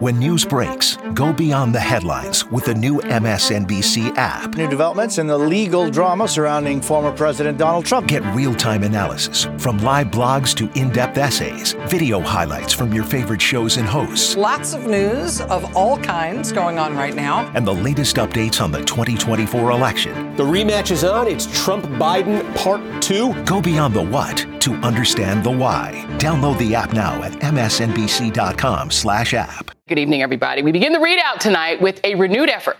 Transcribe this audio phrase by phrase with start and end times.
[0.00, 4.54] When news breaks, go beyond the headlines with the new MSNBC app.
[4.54, 8.06] New developments in the legal drama surrounding former President Donald Trump.
[8.06, 13.02] Get real time analysis from live blogs to in depth essays, video highlights from your
[13.02, 14.36] favorite shows and hosts.
[14.36, 17.50] Lots of news of all kinds going on right now.
[17.56, 20.36] And the latest updates on the 2024 election.
[20.36, 21.26] The rematch is on.
[21.26, 23.42] It's Trump Biden Part 2.
[23.42, 26.04] Go beyond the what to understand the why.
[26.18, 29.72] Download the app now at msnbc.com slash app.
[29.88, 30.60] Good evening, everybody.
[30.60, 32.76] We begin the ReidOut tonight with a renewed effort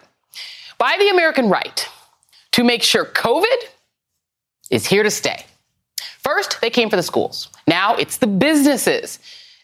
[0.77, 1.89] by the American right
[2.53, 3.57] to make sure COVID
[4.71, 5.47] is here to stay.
[6.19, 7.49] First, they came for the schools.
[7.67, 9.21] Now it's the businesses.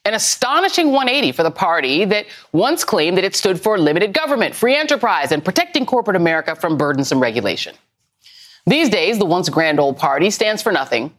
[0.07, 4.55] An astonishing 180 for the party that once claimed that it stood for limited government,
[4.55, 7.75] free enterprise, and protecting corporate America from burdensome regulation.
[8.65, 11.13] These days, the once grand old party stands for nothing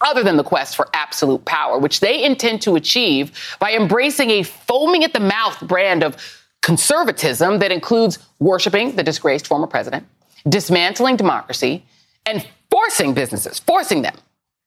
[0.00, 4.42] other than the quest for absolute power, which they intend to achieve by embracing a
[4.42, 6.16] foaming at the mouth brand of
[6.62, 10.06] conservatism that includes worshiping the disgraced former president,
[10.48, 11.84] dismantling democracy,
[12.26, 14.14] and forcing businesses, forcing them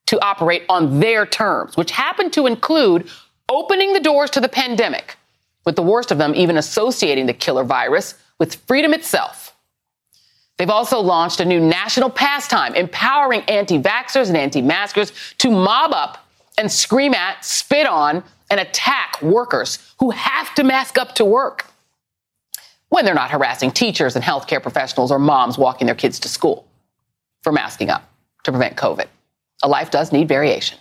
[0.08, 3.10] to operate on their terms, which happen to include
[3.50, 5.18] opening the doors to the pandemic,
[5.66, 9.49] with the worst of them even associating the killer virus with freedom itself.
[10.60, 15.94] They've also launched a new national pastime empowering anti vaxxers and anti maskers to mob
[15.94, 16.18] up
[16.58, 18.22] and scream at, spit on,
[18.52, 21.66] and attack workers who have to mask up to work
[22.90, 26.68] when they're not harassing teachers and healthcare professionals or moms walking their kids to school
[27.42, 28.10] for masking up
[28.44, 29.08] to prevent COVID.
[29.64, 30.78] A life does need variation.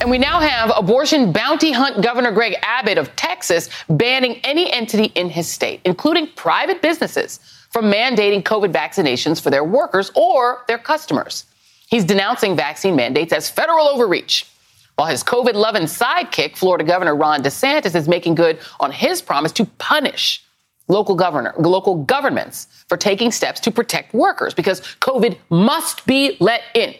[0.00, 5.06] And we now have abortion bounty hunt Governor Greg Abbott of Texas banning any entity
[5.14, 7.40] in his state, including private businesses
[7.76, 11.44] from mandating COVID vaccinations for their workers or their customers.
[11.90, 14.46] He's denouncing vaccine mandates as federal overreach.
[14.94, 19.52] While his COVID loving sidekick, Florida Governor Ron DeSantis, is making good on his promise
[19.52, 20.42] to punish
[20.88, 26.62] local governor, local governments for taking steps to protect workers because COVID must be let
[26.72, 26.94] in.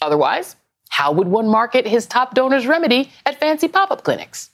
[0.00, 0.54] Otherwise,
[0.90, 4.50] how would one market his top donor's remedy at fancy pop-up clinics?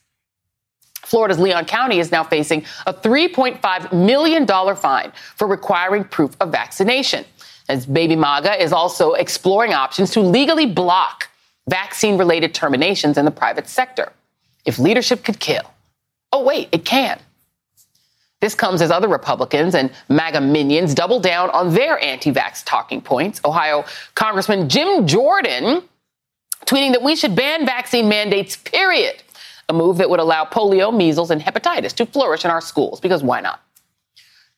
[1.11, 7.25] Florida's Leon County is now facing a $3.5 million fine for requiring proof of vaccination.
[7.69, 11.29] As Baby MAGA is also exploring options to legally block
[11.69, 14.13] vaccine related terminations in the private sector.
[14.65, 15.63] If leadership could kill.
[16.33, 17.19] Oh, wait, it can.
[18.39, 23.01] This comes as other Republicans and MAGA minions double down on their anti vax talking
[23.01, 23.41] points.
[23.45, 23.85] Ohio
[24.15, 25.83] Congressman Jim Jordan
[26.67, 29.25] tweeting that we should ban vaccine mandates, period
[29.71, 33.23] a move that would allow polio, measles, and hepatitis to flourish in our schools, because
[33.23, 33.63] why not?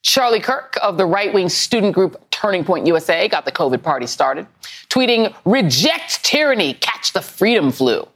[0.01, 4.07] Charlie Kirk of the right wing student group Turning Point USA got the COVID party
[4.07, 4.47] started,
[4.89, 8.09] tweeting, Reject tyranny, catch the freedom flu.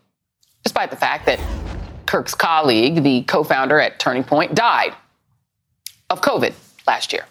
[0.65, 1.39] Despite the fact that
[2.07, 4.97] Kirk's colleague, the co founder at Turning Point, died
[6.11, 6.55] of COVID
[6.87, 7.27] last year.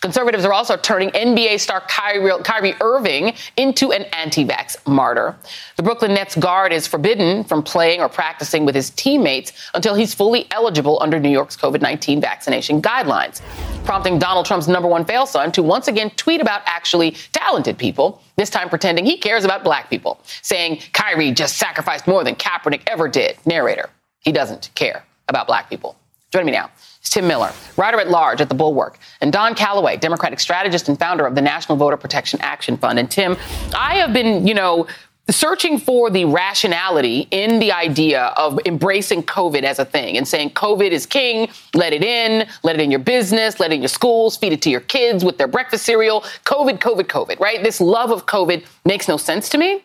[0.00, 5.36] Conservatives are also turning NBA star Kyrie, Kyrie Irving into an anti vax martyr.
[5.76, 10.14] The Brooklyn Nets guard is forbidden from playing or practicing with his teammates until he's
[10.14, 13.42] fully eligible under New York's COVID 19 vaccination guidelines,
[13.84, 18.22] prompting Donald Trump's number one fail son to once again tweet about actually talented people,
[18.36, 22.82] this time pretending he cares about black people, saying Kyrie just sacrificed more than Kaepernick
[22.86, 23.36] ever did.
[23.44, 23.90] Narrator,
[24.20, 25.94] he doesn't care about black people.
[26.32, 26.70] Join me now.
[27.02, 31.26] Tim Miller, writer at large at The Bulwark, and Don Calloway, Democratic strategist and founder
[31.26, 32.98] of the National Voter Protection Action Fund.
[32.98, 33.36] And Tim,
[33.74, 34.86] I have been, you know,
[35.28, 40.50] searching for the rationality in the idea of embracing COVID as a thing and saying
[40.50, 43.88] COVID is king, let it in, let it in your business, let it in your
[43.88, 46.22] schools, feed it to your kids with their breakfast cereal.
[46.44, 47.62] COVID, COVID, COVID, right?
[47.62, 49.84] This love of COVID makes no sense to me,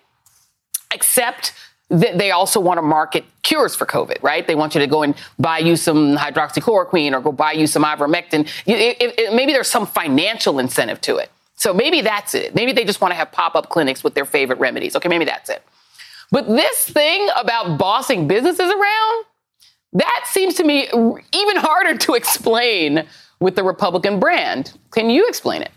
[0.93, 1.53] except
[1.89, 4.45] they also want to market cures for COVID, right?
[4.47, 7.83] They want you to go and buy you some hydroxychloroquine or go buy you some
[7.83, 8.49] ivermectin.
[8.65, 11.31] It, it, it, maybe there's some financial incentive to it.
[11.55, 12.55] So maybe that's it.
[12.55, 14.95] Maybe they just want to have pop up clinics with their favorite remedies.
[14.95, 15.63] Okay, maybe that's it.
[16.31, 19.25] But this thing about bossing businesses around,
[19.93, 23.05] that seems to me even harder to explain
[23.39, 24.73] with the Republican brand.
[24.91, 25.71] Can you explain it?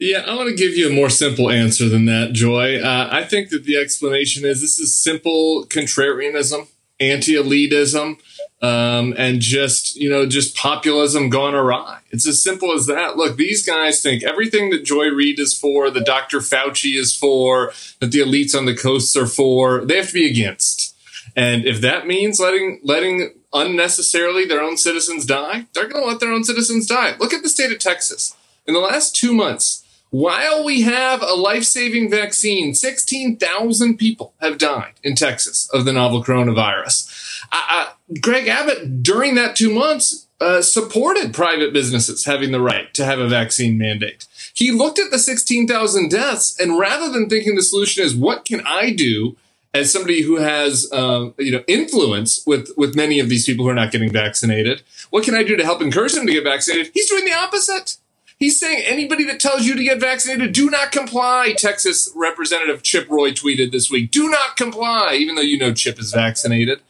[0.00, 2.80] Yeah, I want to give you a more simple answer than that, Joy.
[2.80, 6.66] Uh, I think that the explanation is this is simple contrarianism,
[6.98, 8.16] anti-elitism,
[8.60, 12.00] um, and just you know just populism gone awry.
[12.10, 13.16] It's as simple as that.
[13.16, 16.38] Look, these guys think everything that Joy Reid is for, that Dr.
[16.38, 20.28] Fauci is for, that the elites on the coasts are for, they have to be
[20.28, 20.96] against.
[21.36, 26.18] And if that means letting letting unnecessarily their own citizens die, they're going to let
[26.18, 27.14] their own citizens die.
[27.18, 28.36] Look at the state of Texas.
[28.66, 29.83] In the last two months,
[30.14, 35.92] while we have a life saving vaccine, 16,000 people have died in Texas of the
[35.92, 37.42] novel coronavirus.
[37.50, 42.94] I, I, Greg Abbott, during that two months, uh, supported private businesses having the right
[42.94, 44.28] to have a vaccine mandate.
[44.54, 48.62] He looked at the 16,000 deaths, and rather than thinking the solution is what can
[48.64, 49.36] I do
[49.74, 53.70] as somebody who has uh, you know influence with with many of these people who
[53.72, 56.92] are not getting vaccinated, what can I do to help encourage them to get vaccinated?
[56.94, 57.96] He's doing the opposite.
[58.38, 61.54] He's saying anybody that tells you to get vaccinated, do not comply.
[61.56, 65.98] Texas Representative Chip Roy tweeted this week, do not comply, even though you know Chip
[65.98, 66.80] is vaccinated.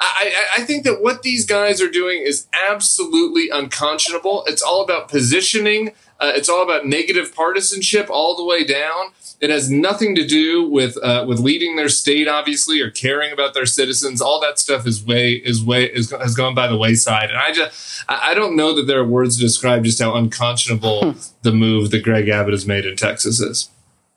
[0.00, 4.44] I, I, I think that what these guys are doing is absolutely unconscionable.
[4.46, 5.90] It's all about positioning.
[6.20, 9.12] Uh, it's all about negative partisanship all the way down.
[9.40, 13.54] It has nothing to do with uh, with leading their state, obviously, or caring about
[13.54, 14.20] their citizens.
[14.20, 17.30] All that stuff is way is way is, has gone by the wayside.
[17.30, 21.12] And I just I don't know that there are words to describe just how unconscionable
[21.12, 21.18] hmm.
[21.42, 23.70] the move that Greg Abbott has made in Texas is.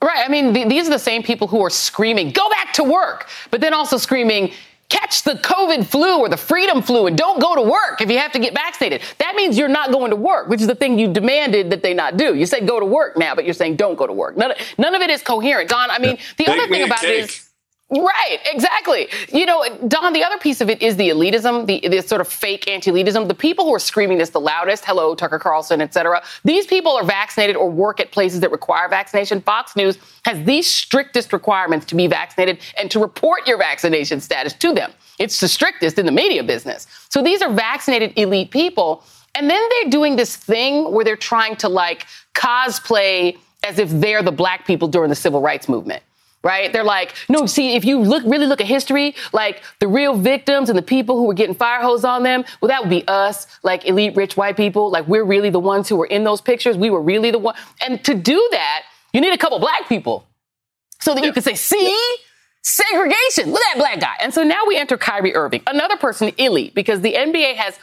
[0.04, 0.26] Right.
[0.26, 3.62] I mean, these are the same people who are screaming, "Go back to work," but
[3.62, 4.52] then also screaming,
[4.92, 8.20] catch the COVID flu or the freedom flu and don't go to work if you
[8.20, 9.02] have to get vaccinated.
[9.20, 11.94] That means you're not going to work, which is the thing you demanded that they
[11.94, 12.36] not do.
[12.36, 14.36] You say go to work now, but you're saying don't go to work.
[14.36, 15.70] None, none of it is coherent.
[15.70, 17.50] Don, I mean, the other thing about it is
[17.94, 19.10] Right, exactly.
[19.34, 22.28] You know, Don, the other piece of it is the elitism, the this sort of
[22.30, 23.28] fake anti-elitism.
[23.28, 26.94] The people who are screaming this the loudest, hello, Tucker Carlson, et cetera, these people
[26.94, 29.42] are vaccinated or work at places that require vaccination.
[29.42, 34.54] Fox News has the strictest requirements to be vaccinated and to report your vaccination status
[34.54, 34.94] to them.
[35.20, 36.88] It's the strictest in the media business.
[37.10, 39.04] So these are vaccinated elite people.
[39.36, 44.24] And then they're doing this thing where they're trying to like cosplay as if they're
[44.24, 46.04] the black people during the civil rights movement
[46.44, 46.74] right?
[46.74, 50.70] They're like, no, see, if you look really look at history, like the real victims
[50.70, 53.48] and the people who were getting fire hose on them, well, that would be us,
[53.64, 54.90] like elite rich white people.
[54.90, 56.78] Like we're really the ones who were in those pictures.
[56.78, 57.56] We were really the one.
[57.82, 58.84] And to do that,
[59.14, 60.28] you need a couple black people
[61.00, 61.98] so that you can say, see,
[62.64, 63.52] segregation.
[63.52, 64.16] Look at that black guy.
[64.22, 67.80] And so now we enter Kyrie Irving, another person elite, because the NBA has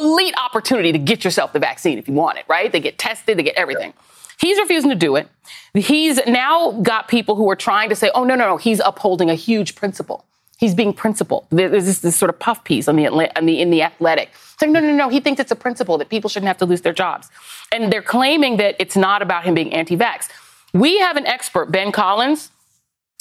[0.00, 2.70] elite opportunity to get yourself the vaccine if you want it, right?
[2.70, 3.92] They get tested, they get everything.
[4.40, 5.28] He's refusing to do it.
[5.74, 9.28] He's now got people who are trying to say, oh, no, no, no, he's upholding
[9.28, 10.24] a huge principle.
[10.58, 11.46] He's being principled.
[11.50, 14.30] There's this, this sort of puff piece on the, on the, in the athletic.
[14.58, 16.82] Saying, no, no, no, he thinks it's a principle that people shouldn't have to lose
[16.82, 17.28] their jobs.
[17.72, 20.28] And they're claiming that it's not about him being anti vax.
[20.72, 22.50] We have an expert, Ben Collins,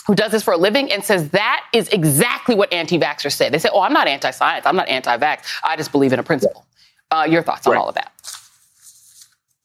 [0.07, 3.50] who does this for a living and says that is exactly what anti vaxxers say.
[3.50, 4.65] They say, oh, I'm not anti science.
[4.65, 5.45] I'm not anti vax.
[5.63, 6.65] I just believe in a principle.
[7.12, 7.80] Uh, your thoughts on right.
[7.80, 8.12] all of that?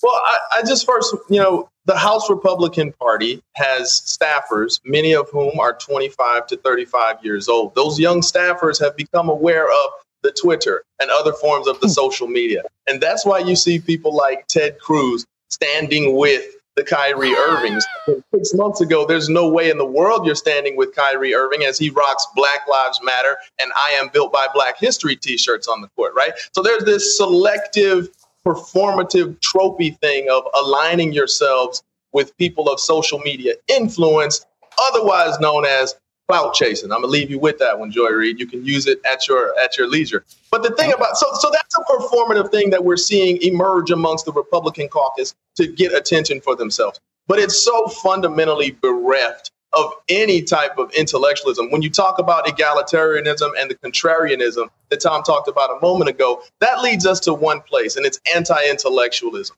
[0.04, 5.30] Well, I, I, just first, you know, the House Republican Party has staffers, many of
[5.30, 7.74] whom are 25 to 35 years old.
[7.74, 9.90] Those young staffers have become aware of
[10.22, 11.92] the Twitter and other forms of the hmm.
[11.92, 12.64] social media.
[12.86, 16.44] And that's why you see people like Ted Cruz standing with
[16.76, 17.86] the Kyrie Irvings.
[18.34, 21.78] Six months ago, there's no way in the world you're standing with Kyrie Irving as
[21.78, 25.80] he rocks Black Lives Matter and I am built by Black History t shirts on
[25.80, 26.32] the court, right?
[26.52, 28.08] So there's this selective
[28.46, 31.82] performative trophy thing of aligning yourselves
[32.12, 34.46] with people of social media influence,
[34.80, 35.94] otherwise known as
[36.28, 36.90] clout chasing.
[36.90, 38.38] I'm gonna leave you with that one, Joy Reid.
[38.38, 40.24] You can use it at your at your leisure.
[40.50, 44.24] But the thing about so so that's a performative thing that we're seeing emerge amongst
[44.24, 47.00] the Republican caucus to get attention for themselves.
[47.26, 51.70] But it's so fundamentally bereft of any type of intellectualism.
[51.70, 56.42] When you talk about egalitarianism and the contrarianism that Tom talked about a moment ago,
[56.60, 59.56] that leads us to one place, and it's anti intellectualism.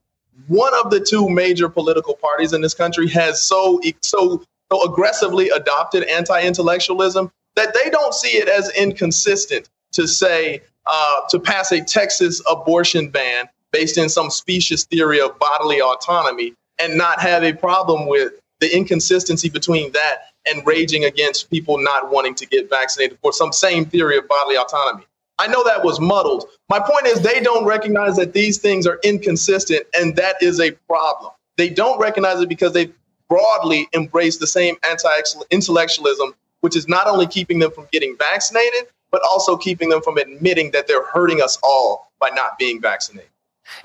[0.48, 5.48] One of the two major political parties in this country has so, so, so aggressively
[5.50, 11.72] adopted anti intellectualism that they don't see it as inconsistent to say, uh, to pass
[11.72, 17.42] a Texas abortion ban based in some specious theory of bodily autonomy and not have
[17.42, 22.70] a problem with the inconsistency between that and raging against people not wanting to get
[22.70, 25.04] vaccinated for some same theory of bodily autonomy.
[25.38, 26.46] I know that was muddled.
[26.70, 30.70] My point is, they don't recognize that these things are inconsistent, and that is a
[30.88, 31.32] problem.
[31.56, 32.90] They don't recognize it because they
[33.28, 35.08] broadly embrace the same anti
[35.50, 40.16] intellectualism, which is not only keeping them from getting vaccinated, but also keeping them from
[40.16, 43.30] admitting that they're hurting us all by not being vaccinated.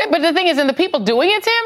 [0.09, 1.63] But the thing is, and the people doing it, Tim,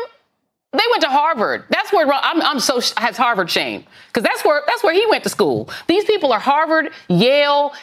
[0.77, 1.65] they went to Harvard.
[1.69, 5.23] That's where I'm, I'm so has Harvard shame because that's where that's where he went
[5.23, 5.69] to school.
[5.87, 7.73] These people are Harvard, Yale,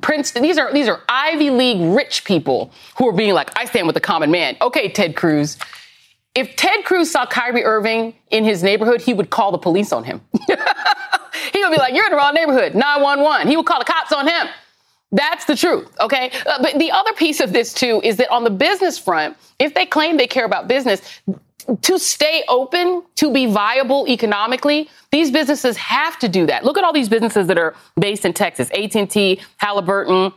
[0.00, 0.42] Princeton.
[0.42, 3.94] These are these are Ivy League rich people who are being like, I stand with
[3.94, 4.56] the common man.
[4.60, 5.58] Okay, Ted Cruz.
[6.34, 10.04] If Ted Cruz saw Kyrie Irving in his neighborhood, he would call the police on
[10.04, 10.22] him.
[10.32, 13.46] he would be like, "You're in the wrong neighborhood." Nine one one.
[13.48, 14.48] He would call the cops on him.
[15.12, 16.32] That's the truth, okay?
[16.46, 19.74] Uh, but the other piece of this, too, is that on the business front, if
[19.74, 21.02] they claim they care about business,
[21.82, 26.64] to stay open, to be viable economically, these businesses have to do that.
[26.64, 30.32] Look at all these businesses that are based in Texas, AT&T, Halliburton,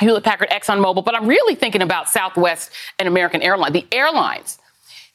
[0.00, 4.58] Hewlett Packard, ExxonMobil, but I'm really thinking about Southwest and American Airlines, the airlines.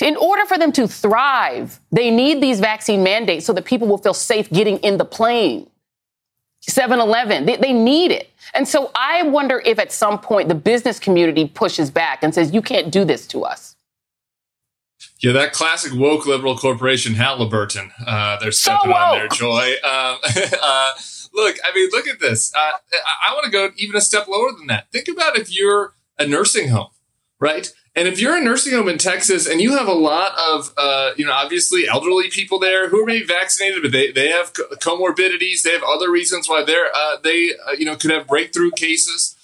[0.01, 3.97] In order for them to thrive, they need these vaccine mandates so that people will
[3.97, 5.69] feel safe getting in the plane.
[6.61, 8.31] 7 Eleven, they, they, need it.
[8.53, 12.53] And so I wonder if at some point the business community pushes back and says,
[12.53, 13.72] you can't do this to us.
[15.23, 19.71] Yeah, that classic woke liberal corporation, Halliburton, uh, they're stepping so on their joy.
[19.83, 20.17] Um,
[20.61, 20.91] uh,
[21.33, 22.53] look, I mean, look at this.
[22.53, 24.91] Uh, I, I want to go even a step lower than that.
[24.91, 26.89] Think about if you're a nursing home,
[27.39, 27.71] right?
[27.95, 31.11] And if you're a nursing home in Texas and you have a lot of, uh,
[31.15, 35.63] you know, obviously elderly people there who are maybe vaccinated, but they, they have comorbidities,
[35.63, 39.35] they have other reasons why they're, uh, they, uh, you know, could have breakthrough cases.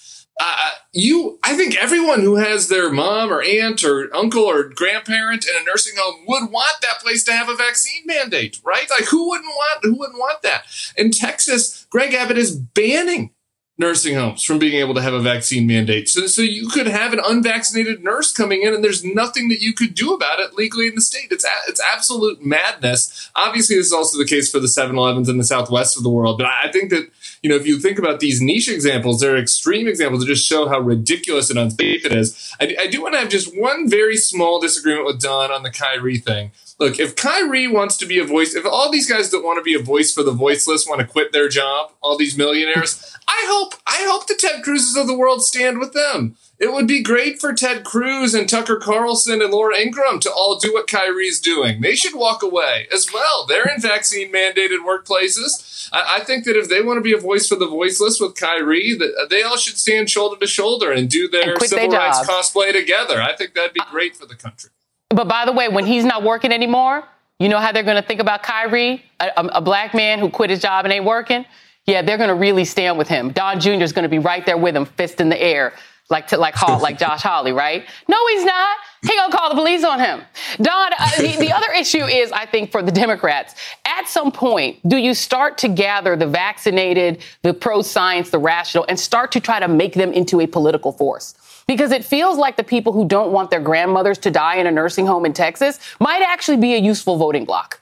[0.41, 5.45] Uh, you, I think everyone who has their mom or aunt or uncle or grandparent
[5.45, 8.89] in a nursing home would want that place to have a vaccine mandate, right?
[8.89, 10.63] Like who wouldn't want, who wouldn't want that?
[10.97, 13.31] In Texas, Greg Abbott is banning
[13.79, 16.09] nursing homes from being able to have a vaccine mandate.
[16.09, 19.73] So, so you could have an unvaccinated nurse coming in and there's nothing that you
[19.73, 21.31] could do about it legally in the state.
[21.31, 23.31] It's, a, it's absolute madness.
[23.35, 26.37] Obviously, this is also the case for the 7-Elevens in the Southwest of the world.
[26.37, 27.09] But I think that,
[27.41, 30.67] you know, if you think about these niche examples, they're extreme examples that just show
[30.67, 32.53] how ridiculous and unsafe it is.
[32.59, 35.71] I, I do want to have just one very small disagreement with Don on the
[35.71, 39.43] Kyrie thing look, if Kyrie wants to be a voice, if all these guys that
[39.43, 42.37] want to be a voice for the voiceless want to quit their job, all these
[42.37, 46.37] millionaires, I hope I hope the Ted Cruzes of the world stand with them.
[46.59, 50.59] It would be great for Ted Cruz and Tucker Carlson and Laura Ingraham to all
[50.59, 51.79] do what Kyrie's doing.
[51.79, 53.45] They should walk away as well.
[53.45, 55.89] They're in vaccine mandated workplaces.
[55.93, 58.35] I, I think that if they want to be a voice for the voiceless with
[58.35, 61.89] Kyrie, that uh, they all should stand shoulder to shoulder and do their and civil
[61.91, 63.21] rights cosplay together.
[63.21, 64.71] I think that'd be uh, great for the country.
[65.09, 67.05] But by the way, when he's not working anymore,
[67.39, 70.49] you know how they're going to think about Kyrie, a, a, black man who quit
[70.49, 71.45] his job and ain't working?
[71.85, 73.31] Yeah, they're going to really stand with him.
[73.31, 73.81] Don Jr.
[73.81, 75.73] is going to be right there with him, fist in the air,
[76.09, 77.85] like to, like Hall, like Josh Hawley, right?
[78.07, 78.77] No, he's not.
[79.03, 80.21] He gonna call the police on him.
[80.61, 84.77] Don, uh, the, the other issue is, I think, for the Democrats, at some point,
[84.87, 89.59] do you start to gather the vaccinated, the pro-science, the rational, and start to try
[89.59, 91.35] to make them into a political force?
[91.67, 94.71] because it feels like the people who don't want their grandmothers to die in a
[94.71, 97.79] nursing home in Texas might actually be a useful voting bloc.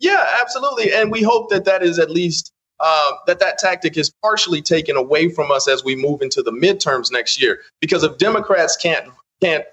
[0.00, 0.92] Yeah, absolutely.
[0.92, 4.96] And we hope that that is at least uh, that that tactic is partially taken
[4.96, 7.60] away from us as we move into the midterms next year.
[7.80, 9.08] Because if Democrats can't
[9.40, 9.64] can't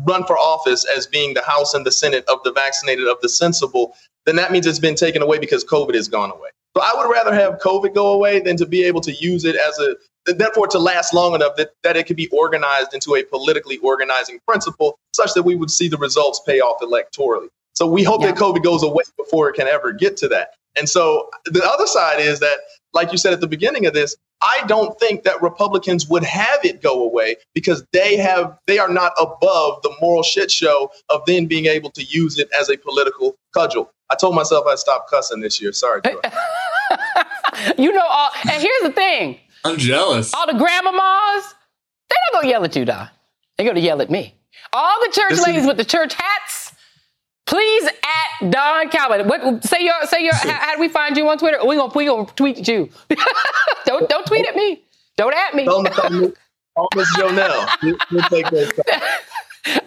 [0.00, 3.28] run for office as being the House and the Senate of the vaccinated, of the
[3.28, 3.96] sensible,
[4.26, 6.50] then that means it's been taken away because COVID has gone away.
[6.76, 9.56] So I would rather have COVID go away than to be able to use it
[9.56, 9.96] as a
[10.34, 14.40] therefore to last long enough that, that it could be organized into a politically organizing
[14.46, 17.48] principle such that we would see the results pay off electorally.
[17.74, 18.32] So we hope yeah.
[18.32, 20.54] that COVID goes away before it can ever get to that.
[20.78, 22.58] And so the other side is that,
[22.92, 26.58] like you said at the beginning of this, I don't think that Republicans would have
[26.64, 31.22] it go away because they have they are not above the moral shit show of
[31.26, 33.90] then being able to use it as a political cudgel.
[34.10, 35.72] I told myself I'd stop cussing this year.
[35.72, 36.02] Sorry.
[37.78, 40.32] you know, uh, and here's the thing I'm jealous.
[40.34, 41.42] All the grandmamas,
[42.08, 43.08] they're not gonna yell at you, Don.
[43.56, 44.34] They're gonna yell at me.
[44.72, 46.45] All the church this ladies is- with the church hats,
[47.46, 49.26] please at Don Calvin.
[49.28, 50.34] What, say your say your.
[50.34, 51.64] how, how, do we find you on Twitter?
[51.64, 52.90] We gonna we gonna tweet you.
[53.86, 54.82] don't don't tweet at me.
[55.16, 55.64] Don't at me.
[55.64, 56.36] Don't, don't,
[56.94, 57.66] Miss Jonelle.
[58.10, 58.46] We'll take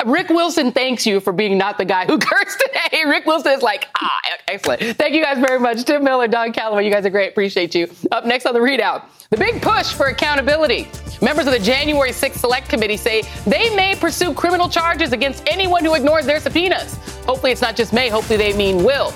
[0.05, 3.03] Rick Wilson thanks you for being not the guy who cursed today.
[3.05, 4.81] Rick Wilson is like, ah, excellent.
[4.97, 5.83] Thank you guys very much.
[5.83, 7.29] Tim Miller, Don Calloway, you guys are great.
[7.29, 7.89] Appreciate you.
[8.11, 10.87] Up next on the ReidOut, the big push for accountability.
[11.21, 15.83] Members of the January 6th Select Committee say they may pursue criminal charges against anyone
[15.83, 16.95] who ignores their subpoenas.
[17.25, 19.13] Hopefully, it's not just may, hopefully, they mean will.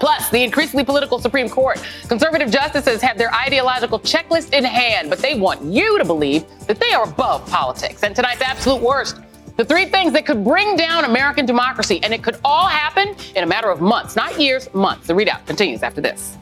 [0.00, 1.78] Plus, the increasingly political Supreme Court.
[2.08, 6.80] Conservative justices have their ideological checklist in hand, but they want you to believe that
[6.80, 8.02] they are above politics.
[8.02, 9.16] And tonight's absolute worst
[9.60, 13.44] the three things that could bring down American democracy, and it could all happen in
[13.44, 15.06] a matter of months, not years, months.
[15.06, 16.38] The ReidOut continues after this.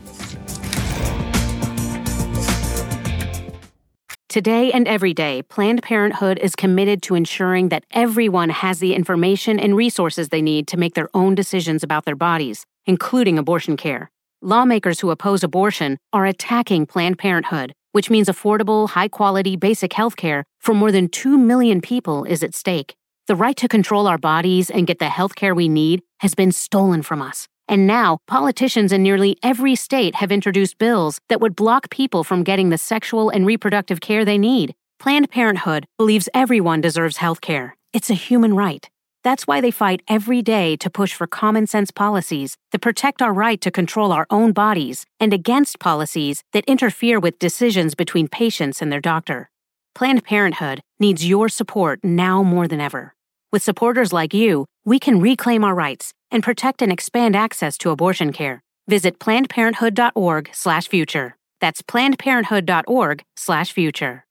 [4.28, 9.58] Today and every day, Planned Parenthood is committed to ensuring that everyone has the information
[9.58, 14.12] and resources they need to make their own decisions about their bodies, including abortion care.
[14.42, 20.14] Lawmakers who oppose abortion are attacking Planned Parenthood, which means affordable, high quality, basic health
[20.14, 22.94] care for more than 2 million people is at stake.
[23.28, 26.50] The right to control our bodies and get the health care we need has been
[26.50, 27.46] stolen from us.
[27.68, 32.42] And now, politicians in nearly every state have introduced bills that would block people from
[32.42, 34.74] getting the sexual and reproductive care they need.
[34.98, 37.76] Planned Parenthood believes everyone deserves health care.
[37.92, 38.88] It's a human right.
[39.24, 43.34] That's why they fight every day to push for common sense policies that protect our
[43.34, 48.80] right to control our own bodies and against policies that interfere with decisions between patients
[48.80, 49.50] and their doctor.
[49.94, 53.12] Planned Parenthood needs your support now more than ever.
[53.50, 57.88] With supporters like you, we can reclaim our rights and protect and expand access to
[57.88, 58.62] abortion care.
[58.88, 61.36] Visit plannedparenthood.org/future.
[61.58, 64.24] That's plannedparenthood.org/future.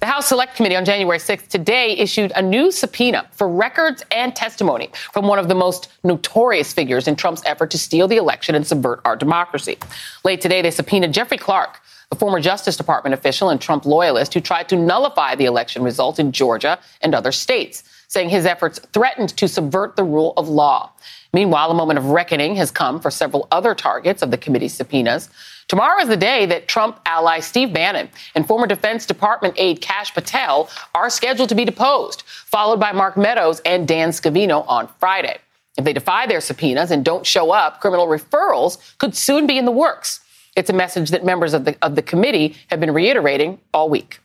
[0.00, 4.36] The House Select Committee on January 6th today issued a new subpoena for records and
[4.36, 8.54] testimony from one of the most notorious figures in Trump's effort to steal the election
[8.54, 9.78] and subvert our democracy.
[10.24, 14.40] Late today, they subpoenaed Jeffrey Clark, the former Justice Department official and Trump loyalist who
[14.40, 19.36] tried to nullify the election results in Georgia and other states, saying his efforts threatened
[19.36, 20.90] to subvert the rule of law.
[21.34, 25.28] Meanwhile, a moment of reckoning has come for several other targets of the committee's subpoenas.
[25.68, 30.14] Tomorrow is the day that Trump ally Steve Bannon and former Defense Department aide Kash
[30.14, 35.36] Patel are scheduled to be deposed, followed by Mark Meadows and Dan Scavino on Friday.
[35.76, 39.66] If they defy their subpoenas and don't show up, criminal referrals could soon be in
[39.66, 40.20] the works.
[40.58, 44.18] It's a message that members of the, of the committee have been reiterating all week.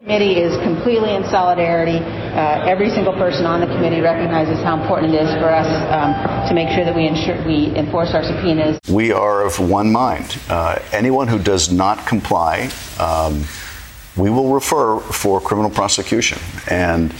[0.00, 1.98] The committee is completely in solidarity.
[1.98, 6.48] Uh, every single person on the committee recognizes how important it is for us um,
[6.48, 8.80] to make sure that we ensure we enforce our subpoenas.
[8.88, 10.40] We are of one mind.
[10.48, 13.44] Uh, anyone who does not comply, um,
[14.16, 16.38] we will refer for criminal prosecution.
[16.70, 17.14] And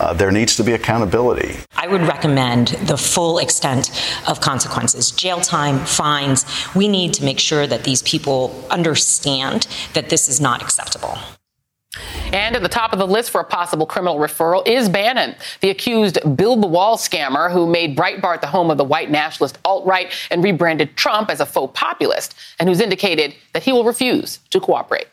[0.00, 1.56] uh, there needs to be accountability.
[1.76, 3.90] I would recommend the full extent
[4.28, 6.44] of consequences jail time, fines.
[6.74, 11.18] We need to make sure that these people understand that this is not acceptable.
[12.32, 15.70] And at the top of the list for a possible criminal referral is Bannon, the
[15.70, 19.86] accused Build the Wall scammer who made Breitbart the home of the white nationalist alt
[19.86, 24.40] right and rebranded Trump as a faux populist, and who's indicated that he will refuse
[24.50, 25.06] to cooperate.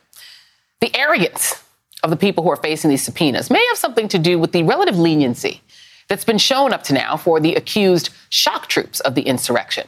[0.79, 1.61] The arrogance
[2.03, 4.63] of the people who are facing these subpoenas may have something to do with the
[4.63, 5.61] relative leniency
[6.07, 9.87] that's been shown up to now for the accused shock troops of the insurrection.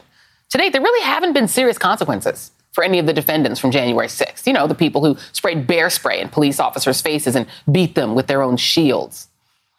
[0.50, 4.08] To date, there really haven't been serious consequences for any of the defendants from January
[4.08, 4.46] 6th.
[4.46, 8.14] You know, the people who sprayed bear spray in police officers' faces and beat them
[8.14, 9.28] with their own shields.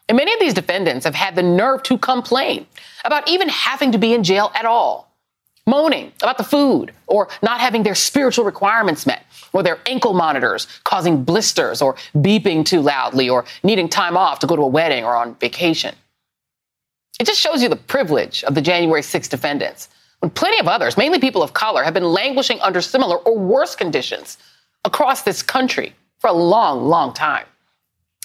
[0.08, 2.66] And many of these defendants have had the nerve to complain
[3.04, 5.12] about even having to be in jail at all,
[5.66, 9.25] moaning about the food or not having their spiritual requirements met
[9.56, 14.46] or their ankle monitors causing blisters or beeping too loudly or needing time off to
[14.46, 15.94] go to a wedding or on vacation.
[17.18, 19.88] It just shows you the privilege of the January 6 defendants
[20.20, 23.74] when plenty of others, mainly people of color, have been languishing under similar or worse
[23.74, 24.38] conditions
[24.84, 27.46] across this country for a long, long time.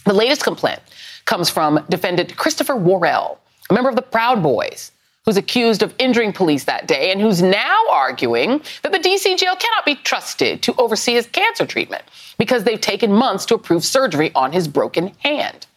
[0.06, 0.80] The latest complaint
[1.26, 3.40] comes from defendant Christopher Worrell,
[3.70, 4.92] a member of the Proud Boys,
[5.26, 9.56] who's accused of injuring police that day and who's now arguing that the DC jail
[9.56, 12.04] cannot be trusted to oversee his cancer treatment
[12.38, 15.68] because they've taken months to approve surgery on his broken hand.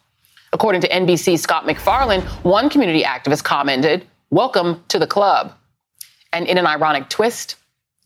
[0.52, 5.52] According to NBC's Scott MacFarlane, one community activist commented, Welcome to the club.
[6.32, 7.56] And in an ironic twist,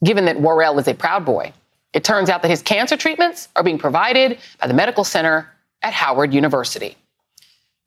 [0.04, 1.52] given that Worrell is a Proud Boy,
[1.92, 5.50] it turns out that his cancer treatments are being provided by the medical center
[5.82, 6.96] at Howard University.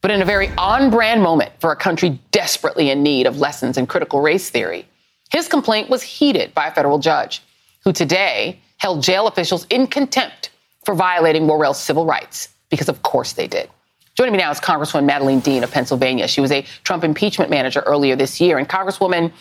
[0.02, 3.78] But in a very on brand moment for a country desperately in need of lessons
[3.78, 4.86] in critical race theory,
[5.30, 7.42] his complaint was heeded by a federal judge
[7.84, 10.50] who today held jail officials in contempt
[10.84, 13.70] for violating Worrell's civil rights, because of course they did.
[14.16, 16.26] Joining me now is Congresswoman Madeleine Dean of Pennsylvania.
[16.28, 18.58] She was a Trump impeachment manager earlier this year.
[18.58, 19.32] And Congresswoman,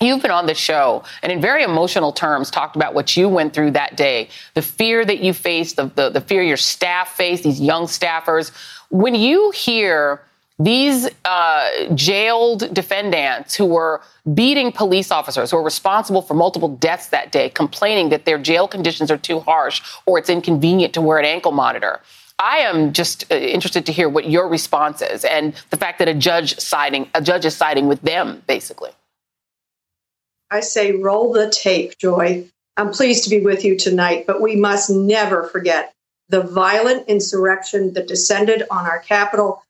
[0.00, 3.54] You've been on the show and in very emotional terms talked about what you went
[3.54, 7.44] through that day, the fear that you faced, the, the, the fear your staff faced,
[7.44, 8.50] these young staffers.
[8.90, 10.22] When you hear
[10.58, 14.00] these uh, jailed defendants who were
[14.34, 18.68] beating police officers who were responsible for multiple deaths that day, complaining that their jail
[18.68, 22.00] conditions are too harsh or it's inconvenient to wear an ankle monitor.
[22.38, 26.08] I am just uh, interested to hear what your response is and the fact that
[26.08, 28.90] a judge siding a judge is siding with them, basically.
[30.50, 32.44] I say roll the tape, Joy.
[32.76, 35.93] I'm pleased to be with you tonight, but we must never forget
[36.28, 39.62] the violent insurrection that descended on our capital,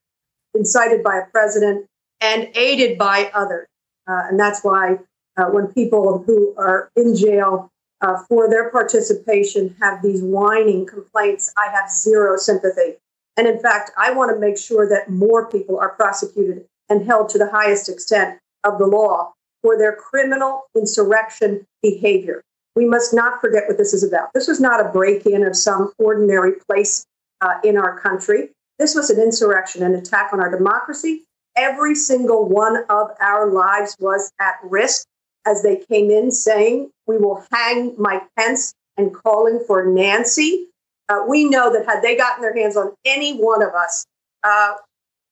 [0.54, 1.86] incited by a president
[2.20, 3.66] and aided by others.
[4.06, 4.98] Uh, and that's why
[5.36, 11.52] uh, when people who are in jail uh, for their participation have these whining complaints,
[11.56, 12.96] I have zero sympathy.
[13.36, 17.30] And in fact, I want to make sure that more people are prosecuted and held
[17.30, 22.42] to the highest extent of the law for their criminal insurrection behavior.
[22.76, 24.32] We must not forget what this is about.
[24.34, 27.06] This was not a break in of some ordinary place
[27.40, 28.50] uh, in our country.
[28.78, 31.22] This was an insurrection, an attack on our democracy.
[31.56, 35.06] Every single one of our lives was at risk
[35.46, 40.66] as they came in saying, We will hang Mike Pence and calling for Nancy.
[41.08, 44.06] Uh, we know that had they gotten their hands on any one of us,
[44.42, 44.74] uh,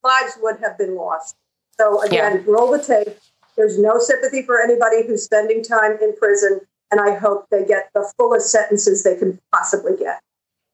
[0.04, 1.34] lives would have been lost.
[1.80, 2.52] So, again, yeah.
[2.52, 3.16] roll the tape.
[3.56, 6.60] There's no sympathy for anybody who's spending time in prison.
[6.92, 10.20] And I hope they get the fullest sentences they can possibly get.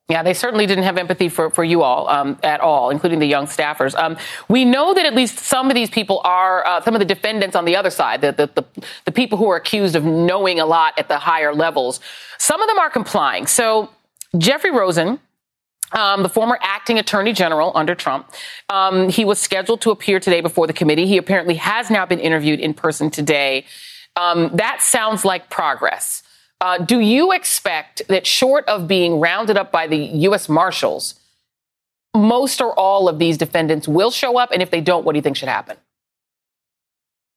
[0.09, 3.27] Yeah, they certainly didn't have empathy for, for you all um, at all, including the
[3.27, 3.95] young staffers.
[3.97, 4.17] Um,
[4.49, 7.55] we know that at least some of these people are, uh, some of the defendants
[7.55, 10.65] on the other side, the, the, the, the, people who are accused of knowing a
[10.65, 11.99] lot at the higher levels,
[12.39, 13.45] some of them are complying.
[13.45, 13.91] So
[14.35, 15.19] Jeffrey Rosen,
[15.91, 18.31] um, the former acting attorney general under Trump.
[18.69, 21.05] Um, he was scheduled to appear today before the committee.
[21.05, 23.65] He apparently has now been interviewed in person today.
[24.19, 26.23] Um, that sounds like progress.
[26.61, 30.49] Uh, do you expect that, short of being rounded up by the U.S.
[30.49, 31.15] Marshals,
[32.13, 34.51] most or all of these defendants will show up?
[34.51, 35.77] And if they don't, what do you think should happen?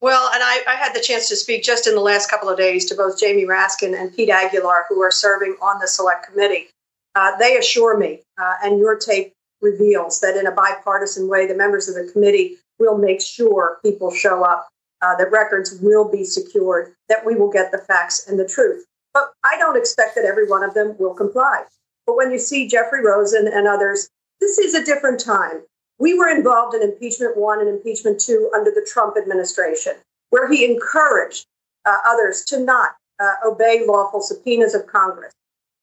[0.01, 2.59] Well, and I, I, had the chance to speak just in the last couple of
[2.59, 6.67] days to both Jamie Raskin and Pete Aguilar, who are serving on the select committee.
[7.15, 11.55] Uh, they assure me, uh, and your tape reveals that in a bipartisan way, the
[11.55, 14.69] members of the committee will make sure people show up,
[15.03, 18.85] uh, that records will be secured, that we will get the facts and the truth.
[19.13, 21.65] But I don't expect that every one of them will comply.
[22.07, 24.09] But when you see Jeffrey Rosen and others,
[24.41, 25.63] this is a different time.
[25.99, 29.95] We were involved in impeachment one and impeachment two under the Trump administration,
[30.31, 31.47] where he encouraged
[31.85, 35.33] uh, others to not uh, obey lawful subpoenas of Congress.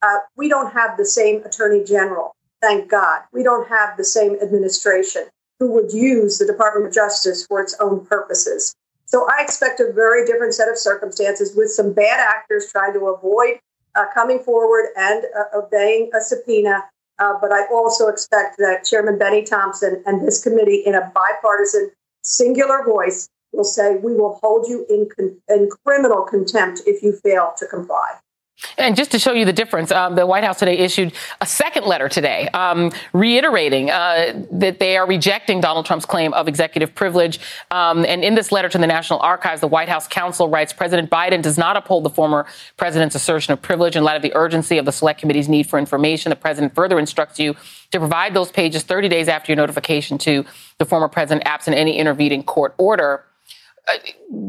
[0.02, 3.22] Uh, we don't have the same attorney general, thank God.
[3.32, 5.28] We don't have the same administration
[5.60, 8.76] who would use the Department of Justice for its own purposes.
[9.10, 13.08] So I expect a very different set of circumstances with some bad actors trying to
[13.08, 13.60] avoid
[13.96, 16.84] uh, coming forward and uh, obeying a subpoena.
[17.18, 21.90] Uh, but I also expect that Chairman Benny Thompson and this committee, in a bipartisan,
[22.22, 27.14] singular voice, will say, We will hold you in, con- in criminal contempt if you
[27.14, 28.12] fail to comply.
[28.78, 31.86] And just to show you the difference, um, the White House today issued a second
[31.86, 37.40] letter today, um, reiterating uh, that they are rejecting Donald Trump's claim of executive privilege.
[37.72, 41.10] Um, and in this letter to the National Archives, the White House counsel writes President
[41.10, 42.46] Biden does not uphold the former
[42.78, 45.80] president's assertion of privilege in light of the urgency of the Select Committee's need for
[45.80, 46.30] information.
[46.30, 47.56] The president further instructs you
[47.92, 50.46] to provide those pages 30 days after your notification to
[50.78, 53.24] the former president, absent any intervening court order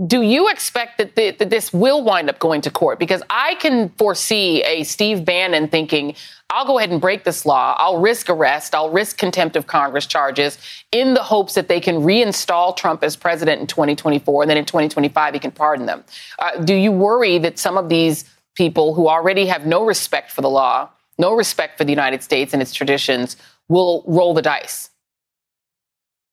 [0.06, 2.98] do you expect that, the, that this will wind up going to court?
[2.98, 6.14] Because I can foresee a Steve Bannon thinking,
[6.50, 7.74] I'll go ahead and break this law.
[7.78, 8.74] I'll risk arrest.
[8.74, 10.58] I'll risk contempt of Congress charges
[10.92, 14.64] in the hopes that they can reinstall Trump as president in 2024 and then in
[14.64, 16.04] 2025 he can pardon them.
[16.38, 18.24] Uh, do you worry that some of these
[18.54, 22.52] people who already have no respect for the law, no respect for the United States
[22.52, 23.36] and its traditions,
[23.68, 24.90] will roll the dice?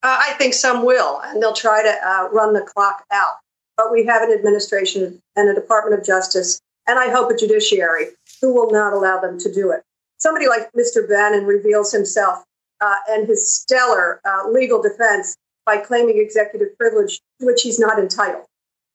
[0.03, 3.33] Uh, I think some will, and they'll try to uh, run the clock out.
[3.75, 8.07] But we have an administration and a Department of Justice, and I hope a judiciary
[8.41, 9.83] who will not allow them to do it.
[10.17, 11.07] Somebody like Mr.
[11.07, 12.43] Bannon reveals himself
[12.81, 17.99] uh, and his stellar uh, legal defense by claiming executive privilege to which he's not
[17.99, 18.45] entitled.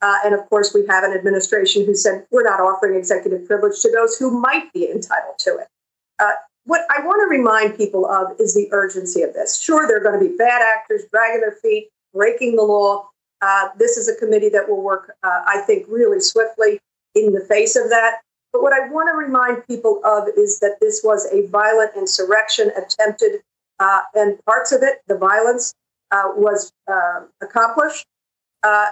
[0.01, 3.81] Uh, and of course, we have an administration who said we're not offering executive privilege
[3.81, 5.69] to those who might be entitled to it.
[6.65, 9.61] What I want to remind people of is the urgency of this.
[9.61, 13.09] Sure, there are going to be bad actors dragging their feet, breaking the law.
[13.41, 16.81] Uh, this is a committee that will work, uh, I think, really swiftly
[17.15, 18.19] in the face of that.
[18.53, 22.71] But what I want to remind people of is that this was a violent insurrection
[22.77, 23.41] attempted,
[23.81, 25.75] uh, and parts of it, the violence,
[26.13, 28.07] uh, was uh, accomplished
[28.63, 28.91] uh,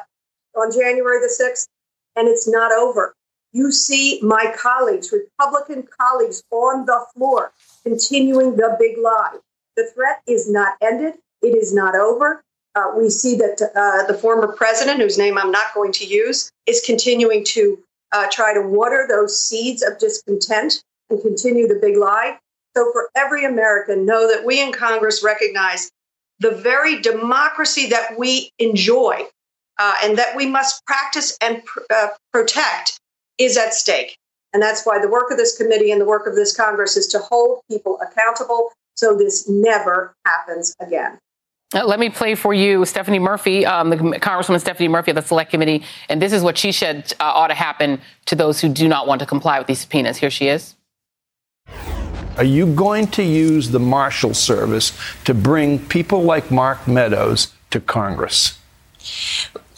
[0.57, 1.69] on January the 6th,
[2.17, 3.15] and it's not over.
[3.53, 9.39] You see my colleagues, Republican colleagues on the floor, continuing the big lie.
[9.77, 12.45] The threat is not ended, it is not over.
[12.77, 16.53] Uh, we see that uh, the former president, whose name I'm not going to use,
[16.67, 17.79] is continuing to
[18.13, 22.39] uh, try to water those seeds of discontent and continue the big lie.
[22.77, 25.91] So, for every American, know that we in Congress recognize
[26.39, 29.25] the very democracy that we enjoy
[29.79, 33.00] uh, and that we must practice and pr- uh, protect
[33.41, 34.17] is at stake.
[34.53, 37.07] And that's why the work of this committee and the work of this Congress is
[37.09, 41.19] to hold people accountable so this never happens again.
[41.73, 45.23] Uh, let me play for you Stephanie Murphy, um, the Congresswoman Stephanie Murphy of the
[45.23, 48.69] Select Committee, and this is what she said uh, ought to happen to those who
[48.69, 50.17] do not want to comply with these subpoenas.
[50.17, 50.75] Here she is.
[52.37, 57.81] Are you going to use the Marshal Service to bring people like Mark Meadows to
[57.81, 58.59] Congress?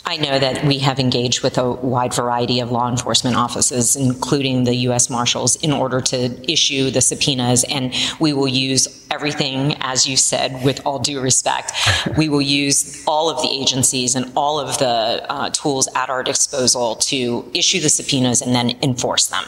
[0.05, 4.65] I know that we have engaged with a wide variety of law enforcement offices, including
[4.65, 5.09] the U.S.
[5.09, 7.65] Marshals, in order to issue the subpoenas.
[7.65, 11.73] And we will use everything, as you said, with all due respect.
[12.17, 16.23] we will use all of the agencies and all of the uh, tools at our
[16.23, 19.45] disposal to issue the subpoenas and then enforce them.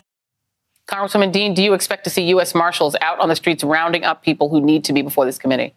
[0.87, 2.55] Congresswoman Dean, do you expect to see U.S.
[2.55, 5.75] Marshals out on the streets rounding up people who need to be before this committee?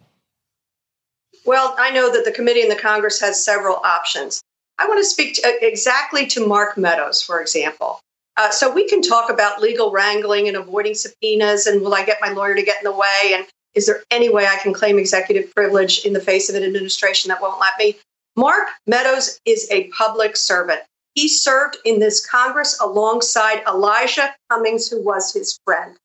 [1.46, 4.44] Well, I know that the committee and the Congress has several options.
[4.80, 8.00] I want to speak to, uh, exactly to Mark Meadows, for example.
[8.36, 12.22] Uh, so we can talk about legal wrangling and avoiding subpoenas and will I get
[12.22, 13.34] my lawyer to get in the way?
[13.34, 16.64] And is there any way I can claim executive privilege in the face of an
[16.64, 17.98] administration that won't let me?
[18.36, 20.82] Mark Meadows is a public servant.
[21.16, 25.98] He served in this Congress alongside Elijah Cummings, who was his friend.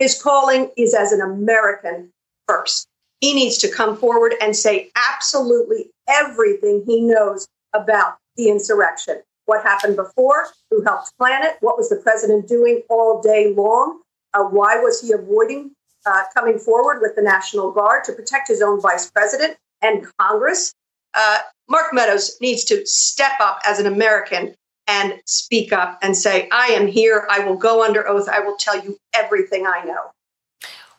[0.00, 2.10] His calling is as an American
[2.48, 2.88] first.
[3.20, 9.22] He needs to come forward and say absolutely everything he knows about the insurrection.
[9.46, 10.46] What happened before?
[10.70, 11.56] Who helped plan it?
[11.60, 14.00] What was the president doing all day long?
[14.32, 15.72] Uh, why was he avoiding
[16.06, 20.72] uh, coming forward with the National Guard to protect his own vice president and Congress?
[21.14, 24.54] Uh, Mark Meadows needs to step up as an American
[24.86, 27.26] and speak up and say, I am here.
[27.30, 28.28] I will go under oath.
[28.28, 30.12] I will tell you everything I know.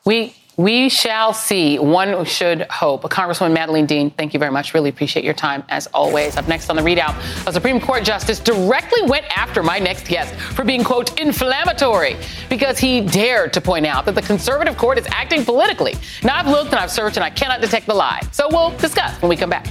[0.04, 1.78] We we shall see.
[1.78, 3.02] One should hope.
[3.04, 4.74] Congresswoman Madeleine Dean, thank you very much.
[4.74, 6.36] Really appreciate your time as always.
[6.36, 10.34] Up next on the ReidOut, a Supreme Court justice directly went after my next guest
[10.34, 12.16] for being, quote, inflammatory
[12.48, 15.94] because he dared to point out that the conservative court is acting politically.
[16.22, 18.20] Now, I've looked and I've searched and I cannot detect the lie.
[18.32, 19.66] So we'll discuss when we come back.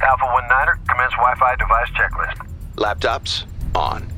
[0.00, 2.48] Alpha 1 Niner, commence Wi Fi device checklist.
[2.76, 4.17] Laptops on.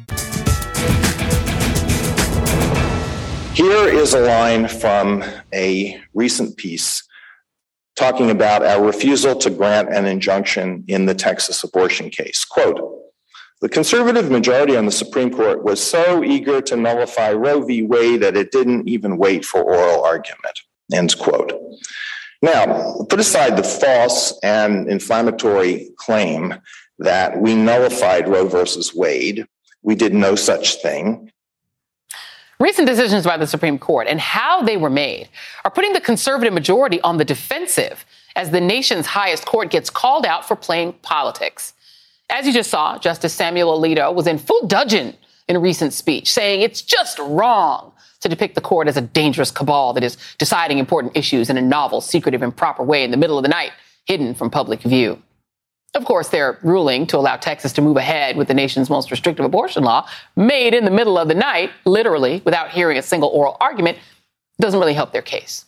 [3.53, 7.03] Here is a line from a recent piece
[7.95, 12.45] talking about our refusal to grant an injunction in the Texas abortion case.
[12.45, 12.79] Quote,
[13.61, 17.83] the conservative majority on the Supreme Court was so eager to nullify Roe v.
[17.83, 20.59] Wade that it didn't even wait for oral argument.
[20.91, 21.53] End quote.
[22.41, 26.55] Now, put aside the false and inflammatory claim
[26.97, 29.45] that we nullified Roe versus Wade.
[29.83, 31.31] We did no such thing.
[32.59, 35.29] Recent decisions by the Supreme Court and how they were made
[35.65, 40.25] are putting the conservative majority on the defensive as the nation's highest court gets called
[40.25, 41.73] out for playing politics.
[42.29, 45.15] As you just saw, Justice Samuel Alito was in full dudgeon
[45.47, 47.91] in a recent speech, saying it's just wrong
[48.21, 51.61] to depict the court as a dangerous cabal that is deciding important issues in a
[51.61, 53.71] novel, secretive, improper way in the middle of the night,
[54.05, 55.21] hidden from public view.
[55.93, 59.45] Of course, their ruling to allow Texas to move ahead with the nation's most restrictive
[59.45, 63.57] abortion law, made in the middle of the night, literally, without hearing a single oral
[63.59, 63.97] argument,
[64.59, 65.65] doesn't really help their case.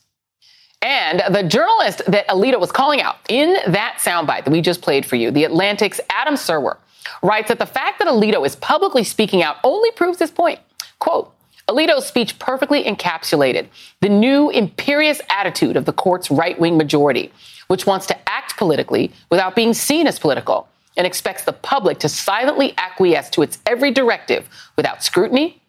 [0.82, 5.06] And the journalist that Alito was calling out in that soundbite that we just played
[5.06, 6.78] for you, The Atlantic's Adam Serwer,
[7.22, 10.60] writes that the fact that Alito is publicly speaking out only proves this point.
[11.00, 11.34] Quote,
[11.70, 13.68] Alito's speech perfectly encapsulated
[14.02, 17.32] the new imperious attitude of the court's right wing majority,
[17.68, 22.10] which wants to act politically without being seen as political and expects the public to
[22.10, 25.62] silently acquiesce to its every directive without scrutiny,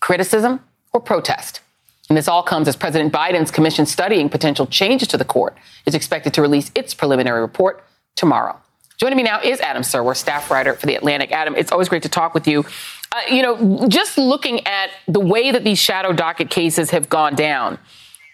[0.00, 0.60] criticism,
[0.92, 1.60] or protest.
[2.08, 5.94] And this all comes as President Biden's commission studying potential changes to the court is
[5.94, 8.60] expected to release its preliminary report tomorrow.
[8.98, 11.30] Joining me now is Adam Serwer, staff writer for The Atlantic.
[11.30, 12.64] Adam, it's always great to talk with you.
[13.12, 17.34] Uh, you know, just looking at the way that these shadow docket cases have gone
[17.34, 17.78] down,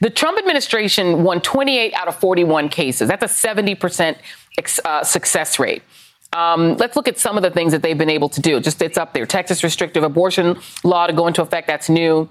[0.03, 3.09] the Trump administration won 28 out of 41 cases.
[3.09, 4.17] That's a 70%
[4.85, 5.85] uh, success rate.
[6.33, 8.59] Um, let's look at some of the things that they've been able to do.
[8.59, 9.27] Just it's up there.
[9.27, 11.69] Texas restrictive abortion law to go into effect.
[11.69, 12.29] That's new.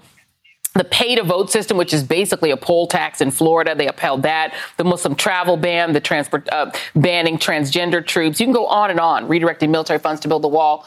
[0.74, 4.22] The pay to vote system, which is basically a poll tax in Florida, they upheld
[4.24, 4.54] that.
[4.76, 8.38] The Muslim travel ban, the transport uh, banning transgender troops.
[8.38, 9.28] You can go on and on.
[9.28, 10.86] Redirecting military funds to build the wall.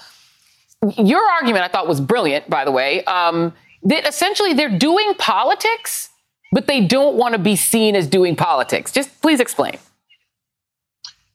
[0.98, 2.48] Your argument, I thought, was brilliant.
[2.48, 6.10] By the way, um, that essentially they're doing politics,
[6.56, 8.94] but they don't want to be seen as doing politics.
[8.94, 9.78] Just please explain.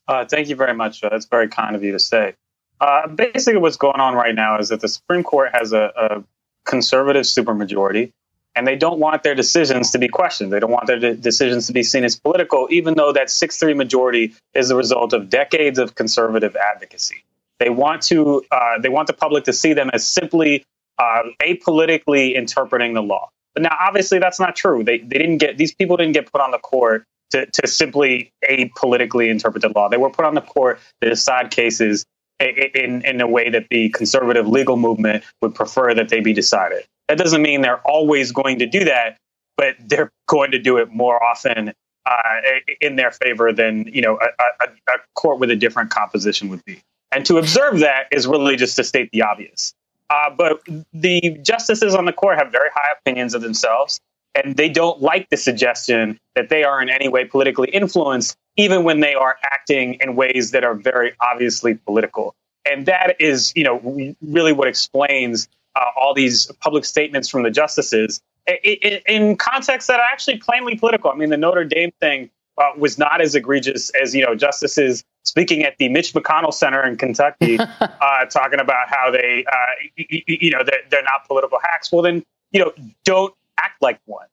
[0.08, 1.02] Uh, thank you very much.
[1.02, 2.34] That's very kind of you to say.
[2.80, 6.24] Uh, basically, what's going on right now is that the Supreme Court has a, a
[6.64, 8.12] conservative supermajority
[8.56, 10.54] and they don't want their decisions to be questioned.
[10.54, 13.58] They don't want their de- decisions to be seen as political, even though that 6
[13.58, 17.22] 3 majority is the result of decades of conservative advocacy.
[17.58, 20.64] They want to uh, they want the public to see them as simply
[20.98, 23.28] uh, apolitically interpreting the law.
[23.54, 24.84] But now, obviously, that's not true.
[24.84, 28.32] They they didn't get these people didn't get put on the court to, to simply
[28.48, 29.88] apolitically interpret the law.
[29.88, 32.04] They were put on the court to decide cases
[32.40, 36.84] in, in a way that the conservative legal movement would prefer that they be decided.
[37.08, 39.16] That doesn't mean they're always going to do that,
[39.56, 41.72] but they're going to do it more often
[42.06, 42.40] uh,
[42.80, 46.64] in their favor than you know a, a, a, court with a different composition would
[46.64, 46.80] be.
[47.12, 49.74] And to observe that is really just to state the obvious.
[50.10, 50.60] Uh, but
[50.92, 54.00] the justices on the court have very high opinions of themselves,
[54.34, 58.82] and they don't like the suggestion that they are in any way politically influenced, even
[58.82, 62.34] when they are acting in ways that are very obviously political.
[62.68, 67.50] And that is, you know, really what explains uh, all these public statements from the
[67.50, 68.20] justices
[68.64, 71.10] in contexts that are actually plainly political.
[71.10, 75.02] I mean, the Notre Dame thing uh, was not as egregious as you know justices
[75.24, 80.50] speaking at the Mitch McConnell Center in Kentucky, uh, talking about how they, uh, you
[80.50, 81.92] know, they're, they're, not political hacks.
[81.92, 82.72] Well, then you know,
[83.04, 84.26] don't act like one.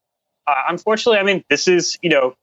[0.45, 2.35] Uh, unfortunately, I mean, this is you know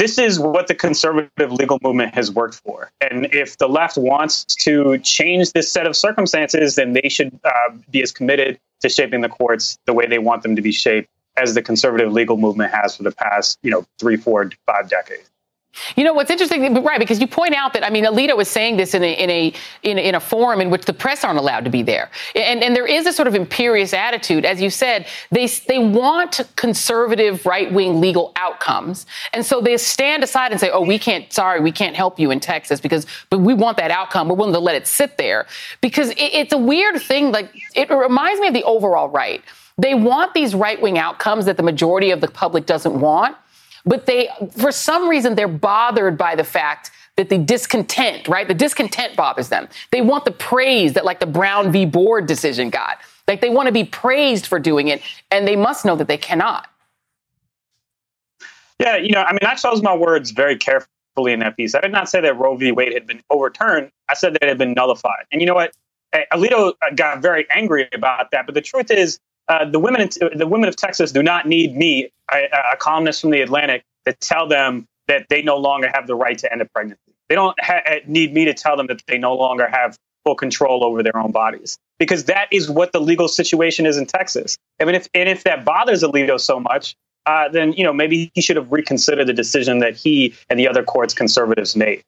[0.00, 2.90] this is what the conservative legal movement has worked for.
[3.02, 7.74] And if the left wants to change this set of circumstances, then they should uh,
[7.90, 11.10] be as committed to shaping the courts the way they want them to be shaped
[11.36, 15.30] as the conservative legal movement has for the past, you know, three, four, five decades.
[15.94, 16.98] You know what's interesting, right?
[16.98, 19.52] Because you point out that I mean, Alito was saying this in a in a
[19.84, 22.74] in in a forum in which the press aren't allowed to be there, and and
[22.74, 25.06] there is a sort of imperious attitude, as you said.
[25.30, 30.70] They they want conservative right wing legal outcomes, and so they stand aside and say,
[30.70, 31.32] "Oh, we can't.
[31.32, 34.28] Sorry, we can't help you in Texas because, but we want that outcome.
[34.28, 35.46] We're willing to let it sit there
[35.80, 37.30] because it, it's a weird thing.
[37.30, 39.42] Like it reminds me of the overall right.
[39.80, 43.36] They want these right wing outcomes that the majority of the public doesn't want."
[43.84, 48.46] but they, for some reason, they're bothered by the fact that the discontent, right?
[48.46, 49.68] The discontent bothers them.
[49.90, 51.84] They want the praise that, like, the Brown v.
[51.84, 52.98] Board decision got.
[53.26, 56.18] Like, they want to be praised for doing it, and they must know that they
[56.18, 56.68] cannot.
[58.78, 61.74] Yeah, you know, I mean, I chose my words very carefully in that piece.
[61.74, 62.72] I did not say that Roe v.
[62.72, 63.90] Wade had been overturned.
[64.08, 65.26] I said that it had been nullified.
[65.30, 65.74] And you know what?
[66.32, 68.46] Alito got very angry about that.
[68.46, 72.10] But the truth is, uh, the women the women of Texas do not need me,
[72.32, 76.14] a, a, columnist from the Atlantic, to tell them that they no longer have the
[76.14, 77.12] right to end a pregnancy.
[77.28, 80.84] They don't ha- need me to tell them that they no longer have full control
[80.84, 84.56] over their own bodies because that is what the legal situation is in Texas.
[84.80, 86.94] I mean, if and if that bothers Alito so much,
[87.26, 90.68] uh, then you know maybe he should have reconsidered the decision that he and the
[90.68, 92.02] other courts conservatives made.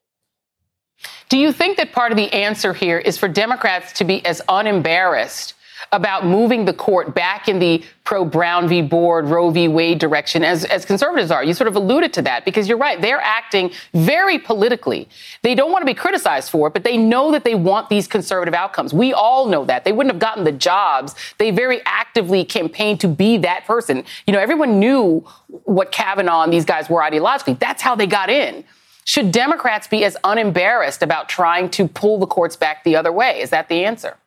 [1.29, 4.41] Do you think that part of the answer here is for Democrats to be as
[4.47, 5.55] unembarrassed
[5.93, 8.81] about moving the court back in the pro Brown v.
[8.81, 9.67] Board, Roe v.
[9.67, 11.43] Wade direction as, as conservatives are.
[11.43, 12.99] You sort of alluded to that because you're right.
[12.99, 15.07] They're acting very politically.
[15.43, 18.07] They don't want to be criticized for it, but they know that they want these
[18.07, 18.93] conservative outcomes.
[18.93, 19.85] We all know that.
[19.85, 21.15] They wouldn't have gotten the jobs.
[21.37, 24.03] They very actively campaigned to be that person.
[24.25, 27.57] You know, everyone knew what Kavanaugh and these guys were ideologically.
[27.59, 28.65] That's how they got in.
[29.05, 33.41] Should Democrats be as unembarrassed about trying to pull the courts back the other way?
[33.41, 34.17] Is that the answer?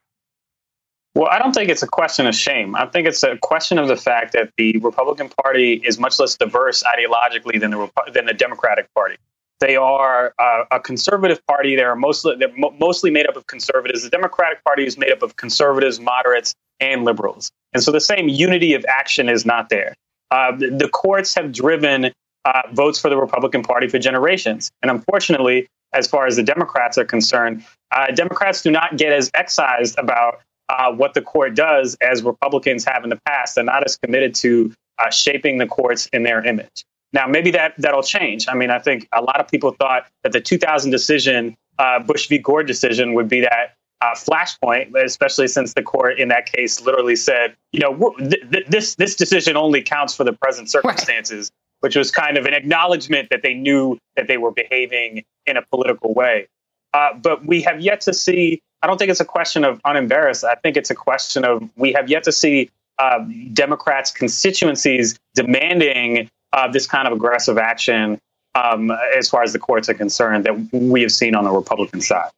[1.16, 2.76] Well, I don't think it's a question of shame.
[2.76, 6.36] I think it's a question of the fact that the Republican Party is much less
[6.36, 9.16] diverse ideologically than the than the Democratic Party.
[9.60, 11.74] They are uh, a conservative party.
[11.74, 14.02] They are mostly they're mo- mostly made up of conservatives.
[14.02, 17.50] The Democratic Party is made up of conservatives, moderates, and liberals.
[17.72, 19.94] And so the same unity of action is not there.
[20.30, 22.12] Uh, the, the, courts have driven
[22.44, 26.98] uh, votes for the Republican Party for generations, and unfortunately, as far as the Democrats
[26.98, 31.96] are concerned, uh, Democrats do not get as excised about uh, what the court does
[32.00, 33.54] as Republicans have in the past.
[33.54, 36.84] They're not as committed to uh, shaping the courts in their image.
[37.12, 38.46] Now, maybe that that'll change.
[38.48, 42.28] I mean, I think a lot of people thought that the 2000 decision, uh, Bush
[42.28, 42.38] v.
[42.38, 47.16] Gore decision, would be that uh, flashpoint, especially since the court in that case literally
[47.16, 51.86] said, you know, th- th- this this decision only counts for the present circumstances, right.
[51.86, 55.62] which was kind of an acknowledgement that they knew that they were behaving in a
[55.62, 56.48] political way.
[56.92, 60.44] Uh, but we have yet to see I don't think it's a question of unembarrassed.
[60.44, 66.30] I think it's a question of we have yet to see uh, Democrats' constituencies demanding
[66.52, 68.18] uh, this kind of aggressive action
[68.54, 72.00] um, as far as the courts are concerned that we have seen on the Republican
[72.00, 72.30] side.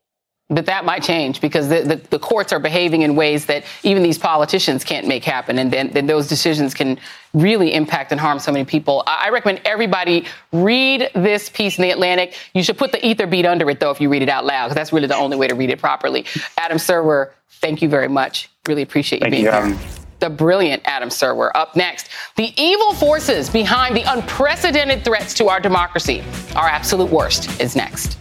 [0.50, 4.02] But that might change because the, the, the, courts are behaving in ways that even
[4.02, 5.58] these politicians can't make happen.
[5.58, 6.98] And then, then those decisions can
[7.34, 9.02] really impact and harm so many people.
[9.06, 12.34] I, I, recommend everybody read this piece in The Atlantic.
[12.54, 14.68] You should put the ether beat under it, though, if you read it out loud,
[14.68, 16.24] because that's really the only way to read it properly.
[16.56, 18.48] Adam Serwer, thank you very much.
[18.66, 19.78] Really appreciate you thank being you, here.
[20.20, 21.50] The brilliant Adam Serwer.
[21.54, 26.24] Up next, the evil forces behind the unprecedented threats to our democracy.
[26.56, 28.16] Our absolute worst is next.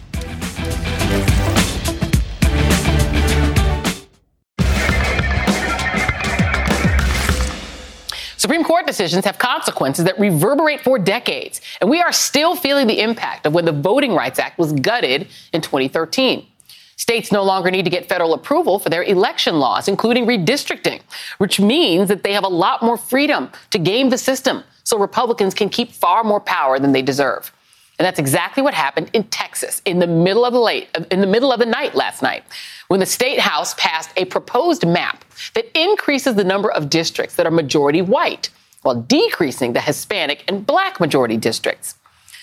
[8.38, 13.00] Supreme Court decisions have consequences that reverberate for decades, and we are still feeling the
[13.00, 16.46] impact of when the Voting Rights Act was gutted in 2013.
[16.94, 21.00] States no longer need to get federal approval for their election laws, including redistricting,
[21.38, 25.52] which means that they have a lot more freedom to game the system so Republicans
[25.52, 27.52] can keep far more power than they deserve.
[27.98, 31.26] And that's exactly what happened in Texas in the middle of the late in the
[31.26, 32.44] middle of the night last night
[32.86, 35.24] when the state house passed a proposed map
[35.54, 38.50] that increases the number of districts that are majority white
[38.82, 41.96] while decreasing the Hispanic and black majority districts.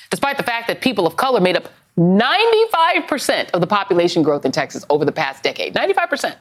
[0.09, 4.51] Despite the fact that people of color made up 95% of the population growth in
[4.51, 6.35] Texas over the past decade, 95%.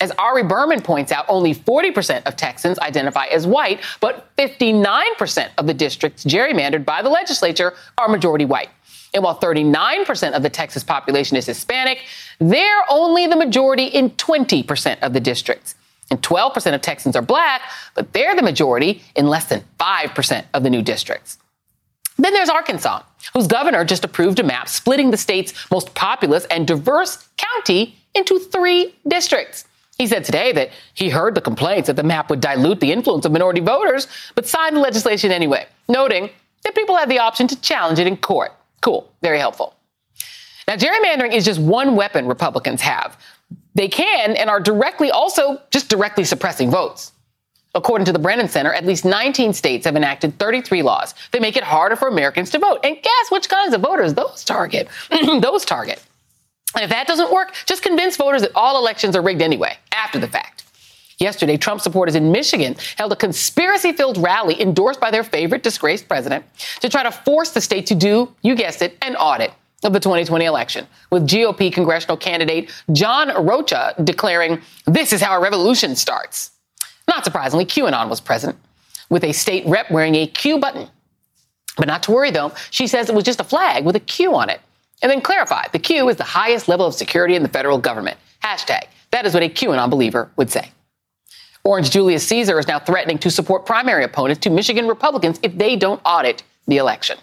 [0.00, 5.66] As Ari Berman points out, only 40% of Texans identify as white, but 59% of
[5.66, 8.70] the districts gerrymandered by the legislature are majority white.
[9.12, 11.98] And while 39% of the Texas population is Hispanic,
[12.38, 15.74] they're only the majority in 20% of the districts.
[16.10, 17.62] And 12% of Texans are black,
[17.94, 21.38] but they're the majority in less than 5% of the new districts.
[22.16, 26.66] Then there's Arkansas, whose governor just approved a map splitting the state's most populous and
[26.66, 29.64] diverse county into three districts.
[30.00, 33.26] He said today that he heard the complaints that the map would dilute the influence
[33.26, 36.30] of minority voters, but signed the legislation anyway, noting
[36.64, 38.50] that people have the option to challenge it in court.
[38.80, 39.74] Cool, very helpful.
[40.66, 43.18] Now, gerrymandering is just one weapon Republicans have.
[43.74, 47.12] They can and are directly also just directly suppressing votes.
[47.74, 51.58] According to the Brennan Center, at least 19 states have enacted 33 laws that make
[51.58, 52.80] it harder for Americans to vote.
[52.84, 54.88] And guess which kinds of voters those target?
[55.42, 56.02] those target.
[56.74, 60.18] And if that doesn't work, just convince voters that all elections are rigged anyway, after
[60.18, 60.64] the fact.
[61.18, 66.08] Yesterday, Trump supporters in Michigan held a conspiracy filled rally endorsed by their favorite disgraced
[66.08, 66.44] president
[66.80, 69.52] to try to force the state to do, you guessed it, an audit
[69.82, 75.40] of the 2020 election, with GOP congressional candidate John Rocha declaring, This is how a
[75.40, 76.52] revolution starts.
[77.06, 78.56] Not surprisingly, QAnon was present,
[79.10, 80.88] with a state rep wearing a Q button.
[81.76, 82.52] But not to worry, though.
[82.70, 84.60] She says it was just a flag with a Q on it.
[85.02, 88.18] And then clarify the Q is the highest level of security in the federal government.
[88.44, 88.84] Hashtag.
[89.10, 90.70] That is what a QAnon believer would say.
[91.64, 95.76] Orange Julius Caesar is now threatening to support primary opponents to Michigan Republicans if they
[95.76, 97.18] don't audit the election.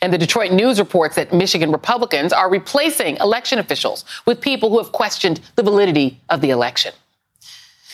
[0.00, 4.78] And the Detroit News reports that Michigan Republicans are replacing election officials with people who
[4.78, 6.92] have questioned the validity of the election.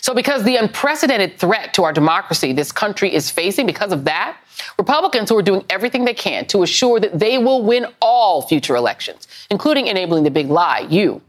[0.00, 4.36] So, because the unprecedented threat to our democracy this country is facing, because of that,
[4.78, 8.76] Republicans who are doing everything they can to assure that they will win all future
[8.76, 11.20] elections, including enabling the big lie, you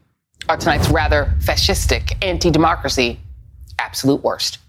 [0.49, 3.19] are tonight's rather fascistic anti democracy
[3.79, 4.59] absolute worst.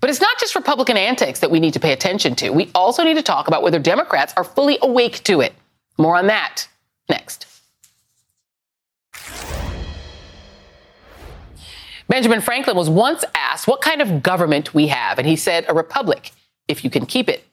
[0.00, 2.50] But it's not just Republican antics that we need to pay attention to.
[2.50, 5.54] We also need to talk about whether Democrats are fully awake to it.
[5.96, 6.68] More on that
[7.08, 7.46] next.
[12.06, 15.74] Benjamin Franklin was once asked what kind of government we have, and he said, a
[15.74, 16.32] republic,
[16.68, 17.44] if you can keep it.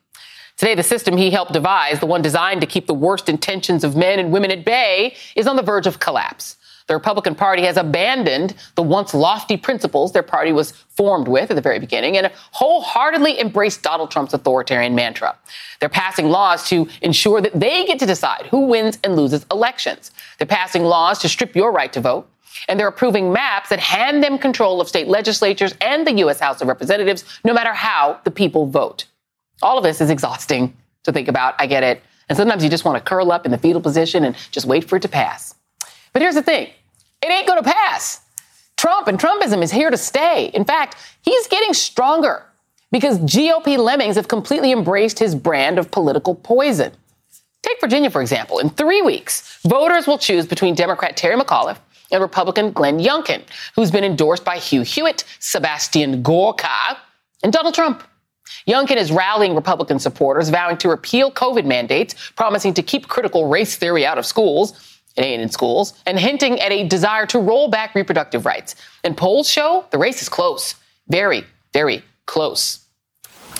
[0.61, 3.95] Today, the system he helped devise, the one designed to keep the worst intentions of
[3.95, 6.55] men and women at bay, is on the verge of collapse.
[6.85, 11.55] The Republican Party has abandoned the once lofty principles their party was formed with at
[11.55, 15.35] the very beginning and wholeheartedly embraced Donald Trump's authoritarian mantra.
[15.79, 20.11] They're passing laws to ensure that they get to decide who wins and loses elections.
[20.37, 22.29] They're passing laws to strip your right to vote
[22.67, 26.39] and they're approving maps that hand them control of state legislatures and the U.S.
[26.39, 29.05] House of Representatives, no matter how the people vote.
[29.61, 31.55] All of this is exhausting to think about.
[31.59, 32.03] I get it.
[32.29, 34.83] And sometimes you just want to curl up in the fetal position and just wait
[34.83, 35.55] for it to pass.
[36.13, 36.69] But here's the thing
[37.21, 38.21] it ain't going to pass.
[38.77, 40.49] Trump and Trumpism is here to stay.
[40.53, 42.45] In fact, he's getting stronger
[42.91, 46.91] because GOP lemmings have completely embraced his brand of political poison.
[47.61, 48.59] Take Virginia, for example.
[48.59, 51.77] In three weeks, voters will choose between Democrat Terry McAuliffe
[52.11, 53.43] and Republican Glenn Youngkin,
[53.75, 56.97] who's been endorsed by Hugh Hewitt, Sebastian Gorka,
[57.43, 58.03] and Donald Trump.
[58.67, 63.75] Youngkin is rallying Republican supporters, vowing to repeal COVID mandates, promising to keep critical race
[63.75, 67.69] theory out of schools, it ain't in schools, and hinting at a desire to roll
[67.69, 68.75] back reproductive rights.
[69.03, 70.75] And polls show the race is close.
[71.07, 71.43] Very,
[71.73, 72.81] very close.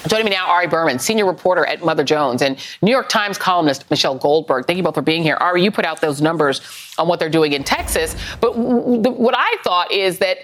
[0.08, 3.89] Joining me now, Ari Berman, senior reporter at Mother Jones, and New York Times columnist
[3.92, 4.66] Michelle Goldberg.
[4.66, 5.36] Thank you both for being here.
[5.36, 6.62] Ari, you put out those numbers
[6.98, 10.38] on what they're doing in Texas, but what I thought is that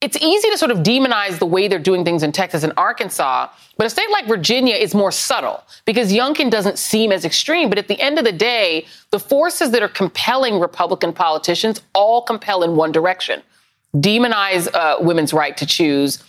[0.00, 3.48] it's easy to sort of demonize the way they're doing things in Texas and Arkansas,
[3.76, 7.68] but a state like Virginia is more subtle because Youngkin doesn't seem as extreme.
[7.68, 12.22] But at the end of the day, the forces that are compelling Republican politicians all
[12.22, 13.42] compel in one direction
[13.94, 16.22] demonize uh, women's right to choose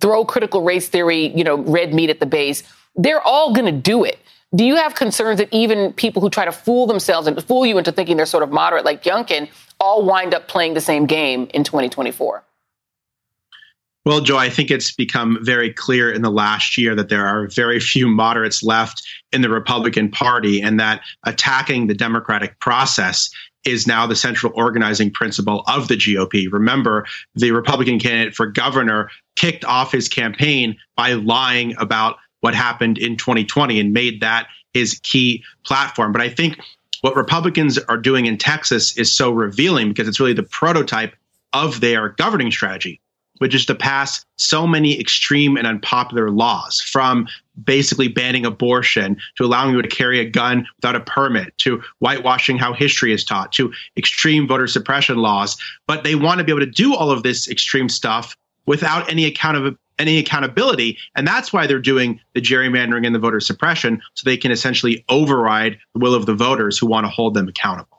[0.00, 2.62] throw critical race theory, you know, red meat at the base,
[2.96, 4.18] they're all going to do it.
[4.54, 7.76] Do you have concerns that even people who try to fool themselves and fool you
[7.76, 9.48] into thinking they're sort of moderate like Youngkin
[9.80, 12.44] all wind up playing the same game in 2024?
[14.04, 17.48] Well, Joy, I think it's become very clear in the last year that there are
[17.48, 19.02] very few moderates left
[19.32, 23.30] in the Republican Party and that attacking the democratic process
[23.64, 26.52] is now the central organizing principle of the GOP.
[26.52, 32.98] Remember, the Republican candidate for governor kicked off his campaign by lying about what happened
[32.98, 36.12] in 2020 and made that his key platform.
[36.12, 36.58] But I think
[37.00, 41.16] what Republicans are doing in Texas is so revealing because it's really the prototype
[41.54, 43.00] of their governing strategy
[43.38, 47.26] which is to pass so many extreme and unpopular laws from
[47.64, 52.58] basically banning abortion to allowing you to carry a gun without a permit to whitewashing
[52.58, 55.56] how history is taught to extreme voter suppression laws.
[55.86, 59.24] But they want to be able to do all of this extreme stuff without any
[59.24, 60.98] account of any accountability.
[61.14, 65.04] And that's why they're doing the gerrymandering and the voter suppression so they can essentially
[65.08, 67.93] override the will of the voters who want to hold them accountable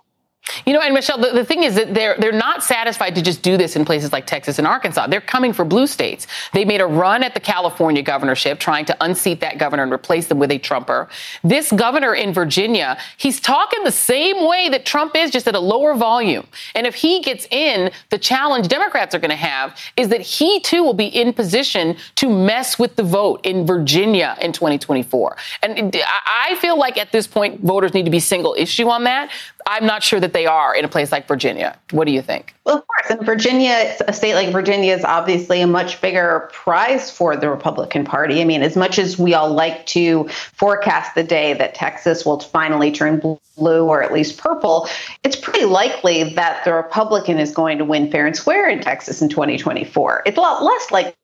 [0.66, 3.42] you know, and Michelle, the, the, thing is that they're they're not satisfied to just
[3.42, 5.08] do this in places like Texas and Arkansas.
[5.08, 6.28] They're coming for blue states.
[6.54, 10.28] They made a run at the California governorship, trying to unseat that governor and replace
[10.28, 11.10] them with a Trumper.
[11.44, 15.60] This governor in Virginia, he's talking the same way that Trump is, just at a
[15.60, 16.48] lower volume.
[16.76, 20.60] And if he gets in, the challenge Democrats are going to have is that he
[20.60, 25.38] too will be in position to mess with the vote in Virginia in 2024.
[25.64, 29.32] And I feel like at this point, voters need to be single issue on that.
[29.68, 31.78] I'm not sure that they are in a place like Virginia.
[31.90, 32.54] What do you think?
[32.66, 33.10] Well, of course.
[33.10, 38.06] And Virginia, a state like Virginia is obviously a much bigger prize for the Republican
[38.06, 38.42] Party.
[38.42, 42.40] I mean, as much as we all like to forecast the day that Texas will
[42.40, 43.20] finally turn
[43.58, 44.88] blue or at least purple,
[45.24, 49.20] it's pretty likely that the Republican is going to win fair and square in Texas
[49.20, 50.24] in 2024.
[50.28, 51.16] It's a lot less like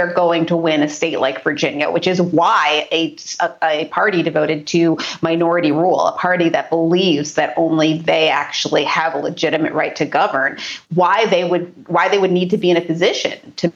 [0.00, 3.14] they're going to win a state like Virginia, which is why a,
[3.62, 9.12] a, party devoted to minority rule, a party that believes that only they actually have
[9.14, 10.56] a legitimate right to govern,
[10.94, 13.70] why they would why they would need to be in a position to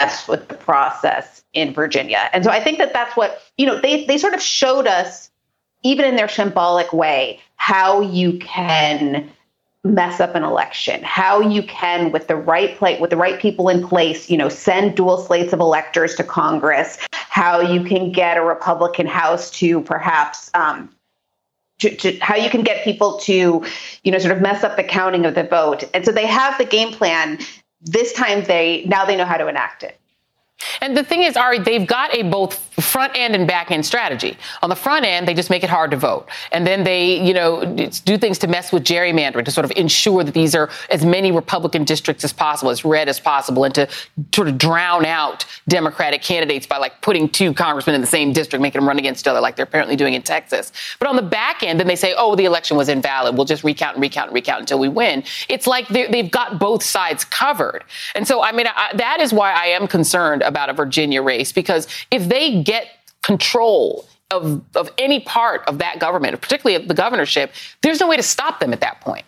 [0.00, 2.28] mess with the process in Virginia.
[2.32, 5.30] And so I think that that's what you know they they sort of showed us,
[5.84, 9.30] even in their symbolic way, how you can
[9.84, 11.02] mess up an election.
[11.02, 14.48] How you can with the right plate with the right people in place you know
[14.48, 16.98] send dual slates of electors to congress.
[17.12, 20.90] How you can get a republican house to perhaps um,
[21.78, 23.64] to, to, how you can get people to
[24.04, 25.84] you know sort of mess up the counting of the vote.
[25.94, 27.38] And so they have the game plan.
[27.80, 29.99] This time they now they know how to enact it
[30.80, 34.36] and the thing is, Ari, they've got a both front end and back end strategy.
[34.62, 36.28] On the front end, they just make it hard to vote.
[36.52, 37.64] And then they, you know,
[38.04, 41.32] do things to mess with gerrymandering to sort of ensure that these are as many
[41.32, 43.88] Republican districts as possible, as red as possible, and to
[44.34, 48.62] sort of drown out Democratic candidates by like putting two congressmen in the same district,
[48.62, 50.72] making them run against each other like they're apparently doing in Texas.
[50.98, 53.36] But on the back end, then they say, oh, the election was invalid.
[53.36, 55.24] We'll just recount and recount and recount until we win.
[55.48, 57.84] It's like they've got both sides covered.
[58.14, 61.52] And so, I mean, I, that is why I am concerned about a Virginia race
[61.52, 62.88] because if they get
[63.22, 68.22] control of, of any part of that government, particularly the governorship, there's no way to
[68.22, 69.24] stop them at that point.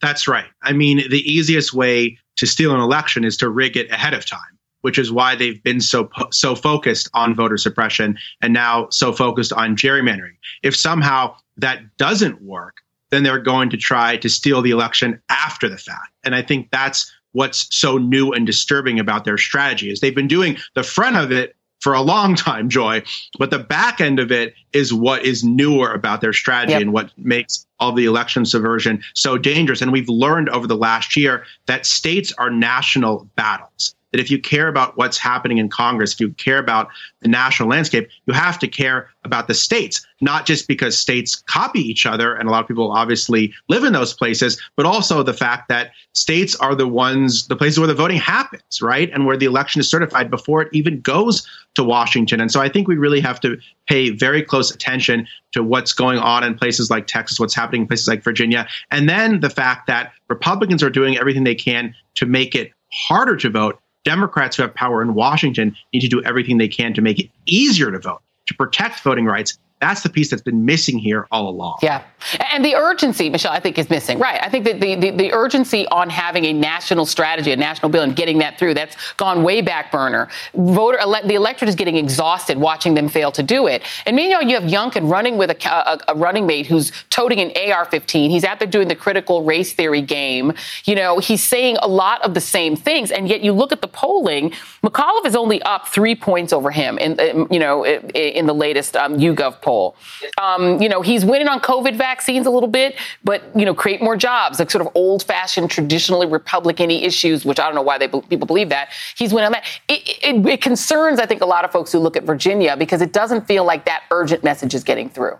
[0.00, 0.46] That's right.
[0.62, 4.26] I mean, the easiest way to steal an election is to rig it ahead of
[4.26, 4.40] time,
[4.80, 9.52] which is why they've been so so focused on voter suppression and now so focused
[9.52, 10.36] on gerrymandering.
[10.62, 12.78] If somehow that doesn't work,
[13.10, 16.10] then they're going to try to steal the election after the fact.
[16.24, 20.28] And I think that's what's so new and disturbing about their strategy is they've been
[20.28, 23.02] doing the front of it for a long time, Joy,
[23.38, 26.82] but the back end of it is what is newer about their strategy yep.
[26.82, 29.82] and what makes all the election subversion so dangerous.
[29.82, 34.38] And we've learned over the last year that states are national battles that if you
[34.38, 36.88] care about what's happening in Congress, if you care about
[37.20, 41.80] the national landscape, you have to care about the states, not just because states copy
[41.80, 45.32] each other, and a lot of people obviously live in those places, but also the
[45.32, 49.10] fact that states are the ones, the places where the voting happens, right?
[49.12, 52.40] And where the election is certified before it even goes to Washington.
[52.40, 53.56] And so I think we really have to
[53.88, 57.88] pay very close attention to what's going on in places like Texas, what's happening in
[57.88, 62.26] places like Virginia, and then the fact that Republicans are doing everything they can to
[62.26, 66.58] make it harder to vote Democrats who have power in Washington need to do everything
[66.58, 70.30] they can to make it easier to vote, to protect voting rights, that's the piece
[70.30, 71.78] that's been missing here all along.
[71.82, 72.04] Yeah.
[72.52, 74.20] And the urgency, Michelle, I think is missing.
[74.20, 74.40] Right.
[74.40, 78.02] I think that the, the, the, urgency on having a national strategy, a national bill,
[78.02, 80.28] and getting that through, that's gone way back burner.
[80.54, 83.82] Voter, ele- the electorate is getting exhausted watching them fail to do it.
[84.06, 87.48] And meanwhile, you have Youngkin running with a, a, a running mate who's toting an
[87.48, 88.30] AR-15.
[88.30, 90.52] He's out there doing the critical race theory game.
[90.84, 93.10] You know, he's saying a lot of the same things.
[93.10, 94.52] And yet you look at the polling,
[94.84, 99.18] McAuliffe is only up three points over him in, you know, in the latest um,
[99.18, 99.96] YouGov poll poll.
[100.40, 104.02] Um, you know, he's winning on COVID vaccines a little bit, but, you know, create
[104.02, 107.98] more jobs, like sort of old fashioned, traditionally Republican issues, which I don't know why
[107.98, 108.90] they, people believe that.
[109.16, 109.64] He's winning on that.
[109.88, 113.00] It, it, it concerns, I think, a lot of folks who look at Virginia because
[113.00, 115.38] it doesn't feel like that urgent message is getting through.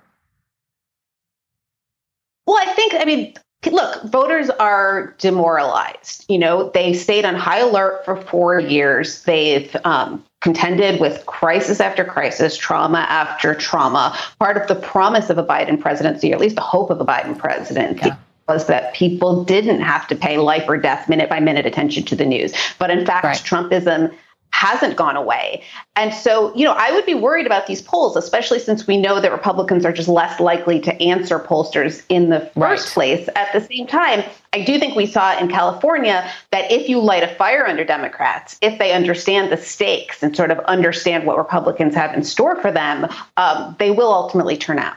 [2.47, 3.35] Well, I think, I mean,
[3.71, 6.25] look, voters are demoralized.
[6.29, 9.23] You know, they stayed on high alert for four years.
[9.23, 14.19] They've um, contended with crisis after crisis, trauma after trauma.
[14.39, 17.05] Part of the promise of a Biden presidency, or at least the hope of a
[17.05, 18.07] Biden presidency.
[18.07, 18.17] Yeah.
[18.49, 22.17] Was that people didn't have to pay life or death, minute by minute attention to
[22.17, 22.53] the news.
[22.79, 23.37] But in fact, right.
[23.37, 24.13] Trumpism
[24.53, 25.63] hasn't gone away.
[25.97, 29.21] And so, you know, I would be worried about these polls, especially since we know
[29.21, 32.95] that Republicans are just less likely to answer pollsters in the first right.
[32.95, 33.29] place.
[33.35, 34.23] At the same time,
[34.53, 38.59] I do think we saw in California that if you light a fire under Democrats,
[38.63, 42.71] if they understand the stakes and sort of understand what Republicans have in store for
[42.71, 44.97] them, um, they will ultimately turn out.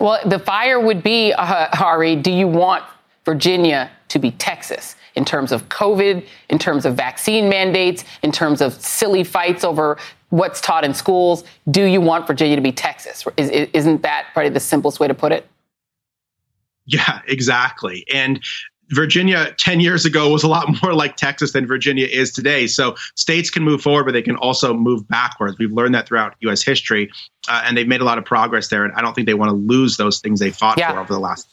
[0.00, 2.84] Well, the fire would be, uh, Ari, do you want
[3.24, 4.96] Virginia to be Texas?
[5.16, 9.96] in terms of COVID, in terms of vaccine mandates, in terms of silly fights over
[10.28, 11.42] what's taught in schools.
[11.70, 13.24] Do you want Virginia to be Texas?
[13.36, 15.48] Is, isn't that probably the simplest way to put it?
[16.84, 18.04] Yeah, exactly.
[18.12, 18.44] And
[18.90, 22.66] Virginia 10 years ago was a lot more like Texas than Virginia is today.
[22.66, 25.58] So states can move forward, but they can also move backwards.
[25.58, 26.62] We've learned that throughout U.S.
[26.62, 27.10] history,
[27.48, 28.84] uh, and they've made a lot of progress there.
[28.84, 30.92] And I don't think they want to lose those things they fought yeah.
[30.92, 31.48] for over the last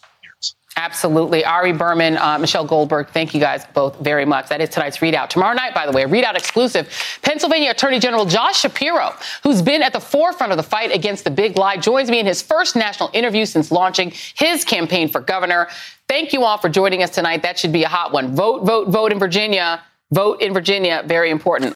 [0.76, 1.45] Absolutely.
[1.45, 4.49] Ari Berman, uh, Michelle Goldberg, thank you guys both very much.
[4.49, 5.30] That is tonight's ReidOut.
[5.30, 6.89] Tomorrow night, by the way, a ReidOut exclusive.
[7.21, 9.13] Pennsylvania Attorney General Josh Shapiro,
[9.43, 12.26] who's been at the forefront of the fight against the big lie, joins me in
[12.26, 15.67] his first national interview since launching his campaign for governor.
[16.07, 17.43] Thank you all for joining us tonight.
[17.43, 18.36] That should be a hot one.
[18.36, 19.84] Vote, vote, vote in Virginia.
[20.11, 21.03] Vote in Virginia.
[21.05, 21.76] Very important.